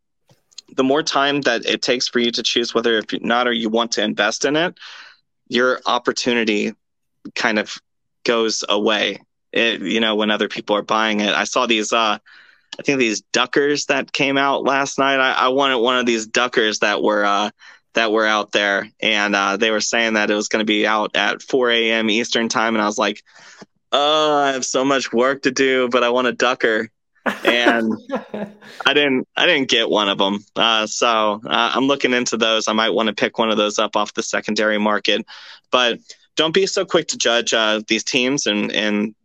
[0.76, 3.70] the more time that it takes for you to choose whether if not or you
[3.70, 4.78] want to invest in it,
[5.48, 6.74] your opportunity
[7.36, 7.76] kind of
[8.24, 9.22] goes away.
[9.52, 11.92] It, you know, when other people are buying it, I saw these.
[11.92, 12.18] Uh,
[12.80, 15.20] I think these duckers that came out last night.
[15.20, 17.50] I, I wanted one of these duckers that were uh,
[17.94, 20.88] that were out there, and uh, they were saying that it was going to be
[20.88, 22.10] out at 4 a.m.
[22.10, 23.22] Eastern time, and I was like,
[23.92, 26.90] "Oh, I have so much work to do, but I want a ducker."
[27.26, 27.94] And
[28.86, 30.44] I didn't I didn't get one of them.
[30.56, 32.68] Uh, so uh, I'm looking into those.
[32.68, 35.26] I might want to pick one of those up off the secondary market,
[35.72, 36.00] but
[36.36, 39.16] don't be so quick to judge uh, these teams and and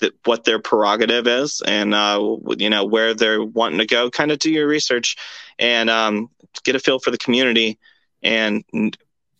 [0.00, 4.10] th- what their prerogative is and uh, you know where they're wanting to go.
[4.10, 5.16] Kind of do your research
[5.58, 6.30] and um,
[6.64, 7.78] get a feel for the community
[8.22, 8.64] and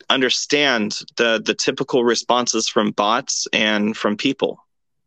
[0.09, 4.66] understand the the typical responses from bots and from people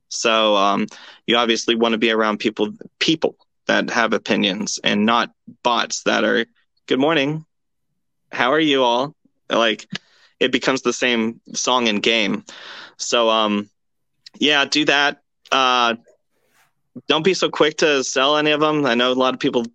[0.09, 0.87] so um,
[1.27, 3.35] you obviously want to be around people people
[3.67, 5.31] that have opinions and not
[5.63, 6.45] bots that are
[6.87, 7.45] good morning.
[8.31, 9.15] How are you all?
[9.49, 9.87] Like
[10.39, 12.43] it becomes the same song and game.
[12.97, 13.69] So um
[14.39, 15.21] yeah, do that.
[15.51, 15.95] Uh
[17.07, 18.85] don't be so quick to sell any of them.
[18.85, 19.65] I know a lot of people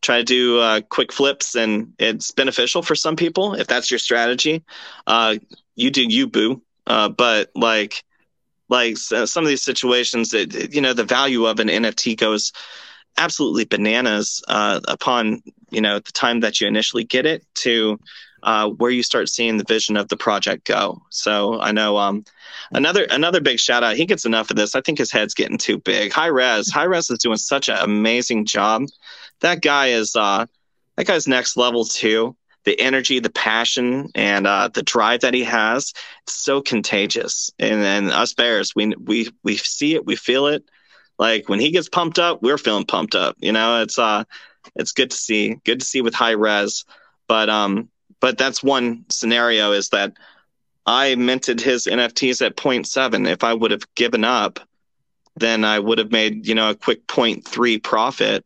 [0.00, 3.98] try to do uh, quick flips and it's beneficial for some people if that's your
[3.98, 4.62] strategy.
[5.06, 5.36] Uh
[5.74, 6.62] you do you boo.
[6.86, 8.04] Uh but like
[8.72, 12.52] like uh, some of these situations that you know the value of an nft goes
[13.18, 17.98] absolutely bananas uh, upon you know the time that you initially get it to
[18.42, 21.00] uh, where you start seeing the vision of the project go.
[21.10, 22.24] So I know um,
[22.72, 23.96] another another big shout out.
[23.96, 24.74] He gets enough of this.
[24.74, 26.12] I think his head's getting too big.
[26.12, 28.86] Hi-Rez, high res is doing such an amazing job.
[29.40, 30.46] That guy is uh,
[30.96, 35.44] that guy's next level too the energy, the passion, and uh, the drive that he
[35.44, 35.92] has,
[36.22, 37.50] it's so contagious.
[37.58, 40.64] And and us bears, we we we see it, we feel it.
[41.18, 43.36] Like when he gets pumped up, we're feeling pumped up.
[43.38, 44.24] You know, it's uh,
[44.76, 46.84] it's good to see, good to see with high res.
[47.28, 47.88] But um,
[48.20, 50.14] but that's one scenario is that
[50.86, 53.28] I minted his NFTs at 0.7.
[53.28, 54.60] If I would have given up,
[55.36, 58.44] then I would have made you know a quick 0.3 profit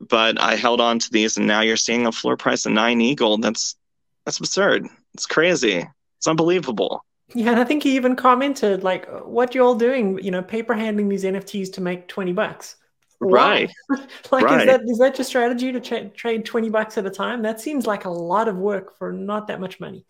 [0.00, 3.00] but I held on to these, and now you're seeing a floor price of nine
[3.00, 3.42] EGLD.
[3.42, 3.76] That's
[4.24, 4.86] that's absurd.
[5.14, 5.86] It's crazy.
[6.18, 7.04] It's unbelievable.
[7.34, 10.18] Yeah, and I think he even commented like, "What you all doing?
[10.22, 12.76] You know, paper handling these NFTs to make twenty bucks."
[13.20, 13.70] Right.
[14.30, 14.60] like, right.
[14.60, 17.42] is that is that your strategy to tra- trade twenty bucks at a time?
[17.42, 20.04] That seems like a lot of work for not that much money.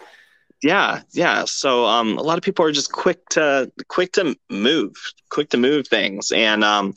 [0.62, 1.44] Yeah, yeah.
[1.44, 4.94] So um, a lot of people are just quick to quick to move,
[5.30, 6.94] quick to move things, and um,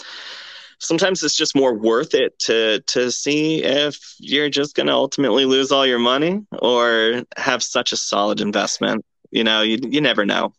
[0.82, 5.46] sometimes it's just more worth it to to see if you're just going to ultimately
[5.46, 9.06] lose all your money or have such a solid investment.
[9.30, 10.54] You know, you you never know.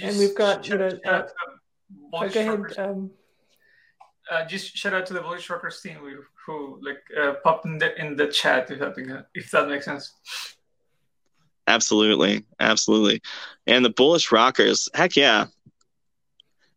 [0.00, 0.90] And we've got you know.
[1.04, 1.22] Uh,
[2.14, 2.78] oh, go ahead.
[2.78, 3.10] Um,
[4.30, 7.78] uh, just shout out to the Bullish Rockers team who, who like uh, popped in
[7.78, 10.14] the in the chat if that if that makes sense.
[11.66, 13.20] Absolutely, absolutely,
[13.66, 15.46] and the Bullish Rockers, heck yeah,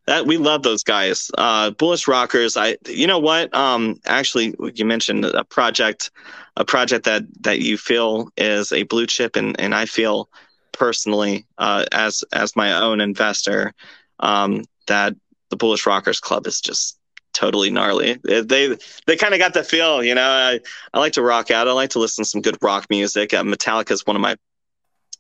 [0.08, 1.32] that we love those guys.
[1.38, 2.58] Uh, Bullish Rockers.
[2.58, 3.54] I, you know what?
[3.56, 6.12] Um, actually, you mentioned a project,
[6.56, 10.30] a project that that you feel is a blue chip, and and I feel
[10.72, 13.74] personally, uh, as as my own investor,
[14.20, 15.16] um, that
[15.50, 16.98] the Bullish Rockers Club is just
[17.34, 18.20] totally gnarly.
[18.24, 20.30] They they kind of got the feel, you know.
[20.30, 20.60] I,
[20.94, 21.68] I like to rock out.
[21.68, 23.34] I like to listen to some good rock music.
[23.34, 24.36] Uh, Metallica is one of my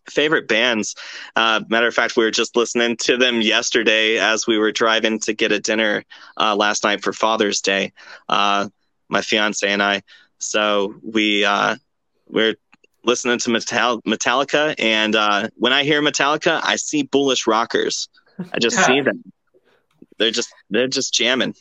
[0.09, 0.95] favorite bands.
[1.35, 5.19] Uh, matter of fact, we were just listening to them yesterday as we were driving
[5.19, 6.03] to get a dinner
[6.37, 7.93] uh, last night for Father's Day.
[8.29, 8.69] Uh,
[9.09, 10.01] my fiance and I.
[10.37, 11.75] So we uh,
[12.27, 12.55] we're
[13.03, 18.09] listening to Metal- Metallica, and uh, when I hear Metallica, I see Bullish Rockers.
[18.53, 19.23] I just see them.
[20.17, 21.55] They're just they're just jamming.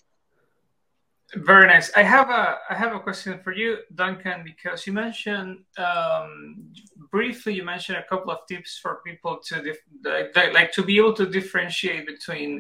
[1.37, 1.91] Very nice.
[1.97, 6.73] I have a I have a question for you, Duncan, because you mentioned um,
[7.15, 7.53] briefly.
[7.55, 9.89] You mentioned a couple of tips for people to dif-
[10.35, 12.51] like, like to be able to differentiate between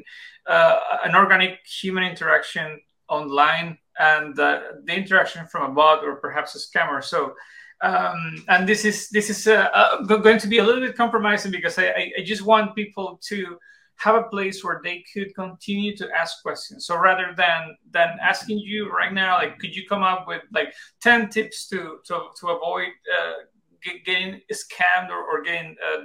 [0.47, 6.51] uh, an organic human interaction online and uh, the interaction from a bot or perhaps
[6.55, 7.03] a scammer.
[7.03, 7.35] So,
[7.89, 8.19] um,
[8.53, 11.77] and this is this is uh, uh, going to be a little bit compromising because
[11.77, 13.39] I, I just want people to
[13.97, 16.87] have a place where they could continue to ask questions.
[16.87, 17.61] So rather than
[17.97, 20.71] than asking you right now, like, could you come up with like
[21.07, 23.35] ten tips to to to avoid uh,
[23.85, 26.05] get, getting scammed or, or getting uh,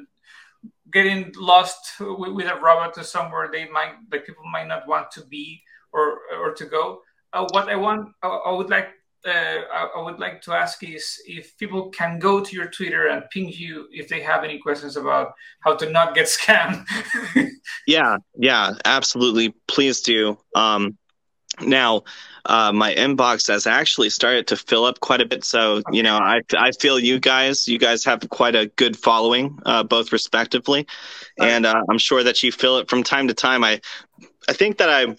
[0.92, 5.12] getting lost with, with, a robot to somewhere they might like people might not want
[5.12, 5.62] to be
[5.94, 7.02] or or to go.
[7.32, 8.90] Uh, what I want, I, I would like
[9.28, 13.08] uh, I, I, would like to ask is if people can go to your Twitter
[13.08, 16.86] and ping you if they have any questions about how to not get scammed.
[17.88, 19.54] yeah, yeah, absolutely.
[19.68, 20.38] Please do.
[20.56, 20.98] Um,
[21.62, 22.04] now,
[22.46, 25.44] uh, my inbox has actually started to fill up quite a bit.
[25.44, 29.60] So, you know, I, I feel you guys, you guys have quite a good following,
[29.66, 30.88] uh, both respectively.
[31.38, 33.64] And uh, I'm sure that you fill it from time to time.
[33.64, 33.82] I,
[34.48, 35.16] I think that I,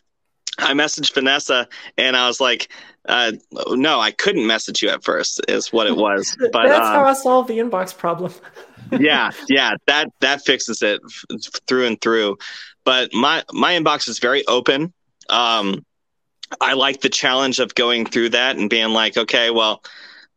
[0.59, 2.69] I messaged Vanessa and I was like,
[3.09, 3.33] uh,
[3.69, 5.41] no, I couldn't message you at first.
[5.49, 6.37] Is what it was.
[6.53, 8.33] But that's um, how I solved the inbox problem.
[8.93, 11.01] yeah, yeah, that that fixes it
[11.67, 12.37] through and through.
[12.85, 14.93] But my my inbox is very open.
[15.31, 15.85] Um,
[16.61, 19.83] I like the challenge of going through that and being like, okay, well,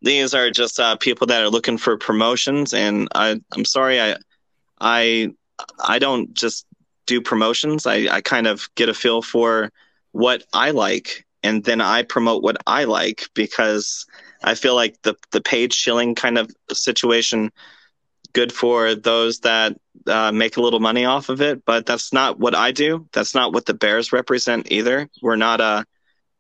[0.01, 4.18] these are just uh, people that are looking for promotions, and I I'm sorry, I
[4.80, 5.30] I
[5.80, 6.66] I don't just
[7.05, 7.86] do promotions.
[7.86, 9.72] I I kind of get a feel for
[10.11, 14.05] what I like and then I promote what I like because
[14.43, 17.51] I feel like the the page shilling kind of situation
[18.32, 22.39] good for those that uh, make a little money off of it, but that's not
[22.39, 23.07] what I do.
[23.11, 25.07] That's not what the Bears represent either.
[25.22, 25.86] We're not a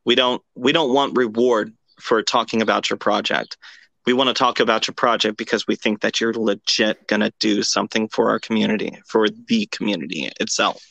[0.05, 3.57] we don't we don't want reward for talking about your project.
[4.05, 7.31] We want to talk about your project because we think that you're legit going to
[7.39, 10.83] do something for our community, for the community itself.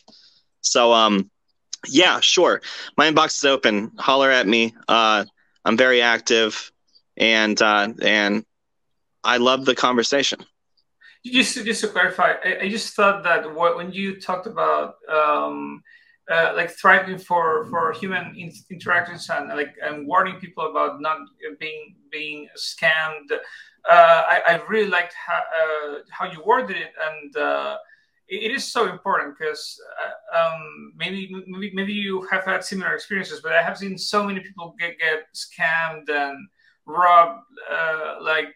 [0.63, 1.31] So um
[1.89, 2.63] yeah, sure.
[2.97, 3.93] My inbox is open.
[3.99, 4.75] Holler at me.
[4.87, 5.25] Uh,
[5.65, 6.73] I'm very active,
[7.17, 8.45] and uh, and
[9.25, 10.45] I love the conversation.
[11.25, 15.83] Just just to clarify, I, I just thought that when you talked about um,
[16.31, 21.19] uh, like thriving for for human in- interactions and like and warning people about not
[21.59, 27.37] being being scammed, uh, I, I really liked how uh, how you worded it and
[27.37, 27.77] uh,
[28.29, 33.41] it is so important because uh, um, maybe, maybe maybe you have had similar experiences,
[33.43, 36.49] but I have seen so many people get get scammed and
[36.87, 38.55] robbed uh, like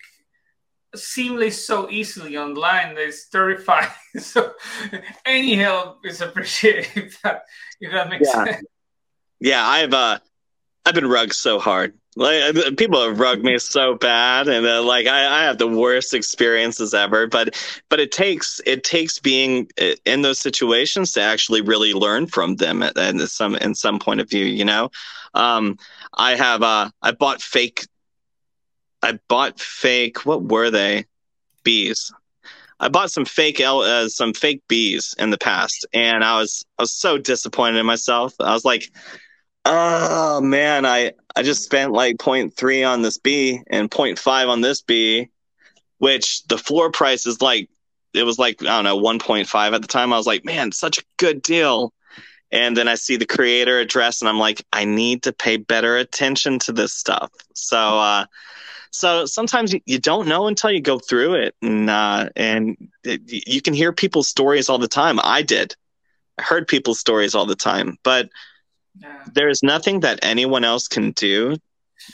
[0.94, 2.94] seemingly so easily online.
[2.98, 3.88] It's terrifying.
[4.18, 4.52] so
[5.24, 7.44] any help is appreciated if that
[7.80, 8.44] if that makes yeah.
[8.44, 8.66] sense.
[9.40, 10.18] Yeah, I've uh
[10.84, 11.94] I've been rugged so hard.
[12.14, 15.68] Like uh, people have rugged me so bad, and uh, like I, I have the
[15.68, 17.26] worst experiences ever.
[17.26, 22.26] But but it takes it takes being uh, in those situations to actually really learn
[22.26, 24.46] from them, and some in some point of view.
[24.46, 24.90] You know,
[25.34, 25.76] um,
[26.14, 27.86] I have uh, I bought fake.
[29.02, 30.24] I bought fake.
[30.24, 31.04] What were they?
[31.62, 32.12] Bees.
[32.78, 36.82] I bought some fake uh, some fake bees in the past, and I was I
[36.82, 38.34] was so disappointed in myself.
[38.38, 38.90] I was like,
[39.64, 44.82] oh man, I I just spent like 0.3 on this bee and 0.5 on this
[44.82, 45.28] bee,
[45.98, 47.70] which the floor price is like
[48.12, 50.12] it was like I don't know 1.5 at the time.
[50.12, 51.92] I was like, man, such a good deal.
[52.52, 55.96] And then I see the creator address, and I'm like, I need to pay better
[55.96, 57.32] attention to this stuff.
[57.54, 58.26] So, uh,
[58.96, 63.60] so sometimes you, don't know until you go through it, and uh, and it, you
[63.60, 65.20] can hear people's stories all the time.
[65.22, 65.76] I did,
[66.38, 68.28] I heard people's stories all the time, but
[69.32, 71.56] there's nothing that anyone else can do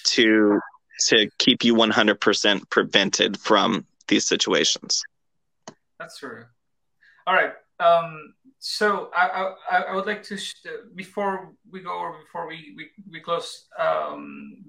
[0.04, 0.60] to
[1.06, 5.02] to keep you 100% prevented from these situations.
[5.98, 6.44] That's true.
[7.26, 7.52] All right.
[7.80, 10.38] Um, so I, I, I would like to
[10.94, 14.64] before we go or before we we, we close um,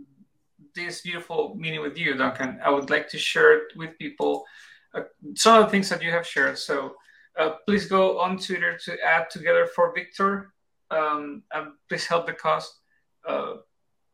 [0.75, 2.59] this beautiful meeting with you, Duncan.
[2.63, 4.45] I would like to share it with people
[4.93, 5.01] uh,
[5.35, 6.57] some of the things that you have shared.
[6.57, 6.95] So
[7.37, 10.53] uh, please go on Twitter to add together for Victor
[10.91, 12.79] um, and please help the cause.
[13.27, 13.55] Uh,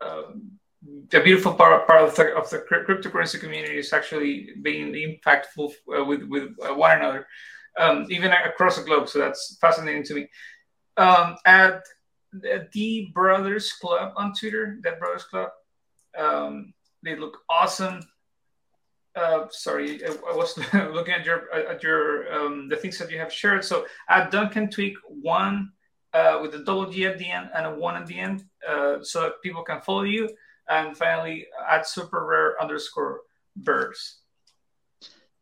[0.01, 0.51] um,
[1.09, 6.05] the beautiful part, part of, the, of the cryptocurrency community is actually being impactful uh,
[6.05, 7.27] with with uh, one another,
[7.77, 9.09] um, even across the globe.
[9.09, 10.29] So that's fascinating to me.
[10.95, 11.83] Um, at
[12.71, 15.49] the Brothers Club on Twitter, that Brothers Club,
[16.17, 16.73] um,
[17.03, 18.01] they look awesome.
[19.15, 23.17] Uh, sorry, I, I was looking at your at your um, the things that you
[23.19, 23.65] have shared.
[23.65, 25.71] So at Duncan Twigg one
[26.13, 28.97] uh, with a double G at the end and a one at the end, uh,
[29.01, 30.29] so that people can follow you.
[30.69, 33.21] And finally, at super rare underscore
[33.55, 34.19] bears.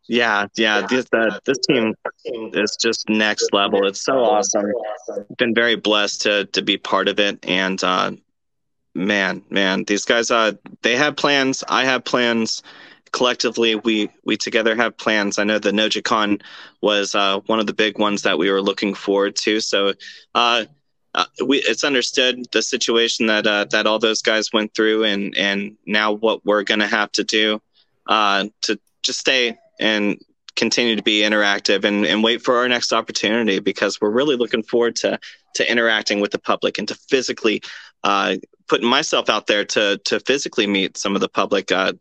[0.08, 0.88] Yeah, yeah.
[0.88, 1.94] This uh, this team
[2.54, 3.86] is just next level.
[3.86, 4.66] It's so awesome.
[5.38, 8.12] Been very blessed to to be part of it, and uh,
[8.98, 11.64] man, man, these guys uh they have plans.
[11.68, 12.64] I have plans.
[13.12, 15.40] collectively, we we together have plans.
[15.40, 16.42] I know the NojaCon
[16.82, 19.60] was uh, one of the big ones that we were looking forward to.
[19.60, 19.94] So.
[20.36, 20.66] Uh,
[21.16, 25.36] uh, we, it's understood the situation that uh, that all those guys went through, and
[25.36, 27.60] and now what we're going to have to do
[28.08, 30.20] uh, to just stay and
[30.56, 34.64] continue to be interactive and, and wait for our next opportunity because we're really looking
[34.64, 35.20] forward to
[35.56, 37.62] to interacting with the public and to physically
[38.04, 38.36] uh,
[38.68, 41.72] putting myself out there to to physically meet some of the public.
[41.72, 41.94] Uh,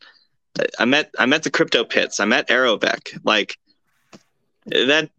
[0.79, 2.21] I met I met the crypto pits.
[2.21, 3.19] I met Aerovec.
[3.25, 3.59] Like
[4.67, 5.11] that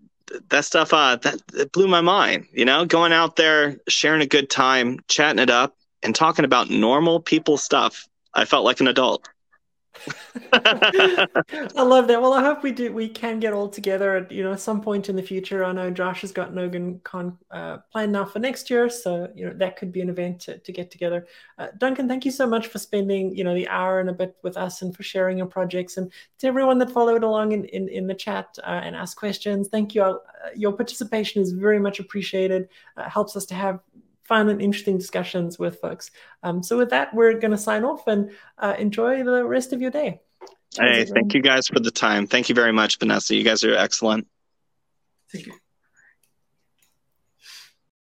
[0.50, 4.50] that stuff uh that blew my mind you know going out there sharing a good
[4.50, 9.28] time chatting it up and talking about normal people stuff i felt like an adult
[10.54, 12.22] I love that.
[12.22, 12.92] Well, I hope we do.
[12.94, 15.64] We can get all together at you know some point in the future.
[15.64, 19.46] I know Josh has got Nogan Con uh, planned now for next year, so you
[19.46, 21.28] know that could be an event to, to get together.
[21.58, 24.36] Uh, Duncan, thank you so much for spending you know the hour and a bit
[24.44, 27.88] with us and for sharing your projects and to everyone that followed along in in,
[27.90, 29.68] in the chat uh, and asked questions.
[29.68, 30.04] Thank you.
[30.04, 30.18] Uh,
[30.56, 32.70] your participation is very much appreciated.
[32.96, 33.80] Uh, helps us to have
[34.28, 36.12] fun and interesting discussions with folks.
[36.44, 39.82] Um, so with that, we're going to sign off and uh, enjoy the rest of
[39.82, 40.22] your day.
[40.78, 42.28] Hey, thank you guys for the time.
[42.28, 43.36] Thank you very much, Vanessa.
[43.36, 44.28] You guys are excellent.
[45.32, 45.54] Thank you.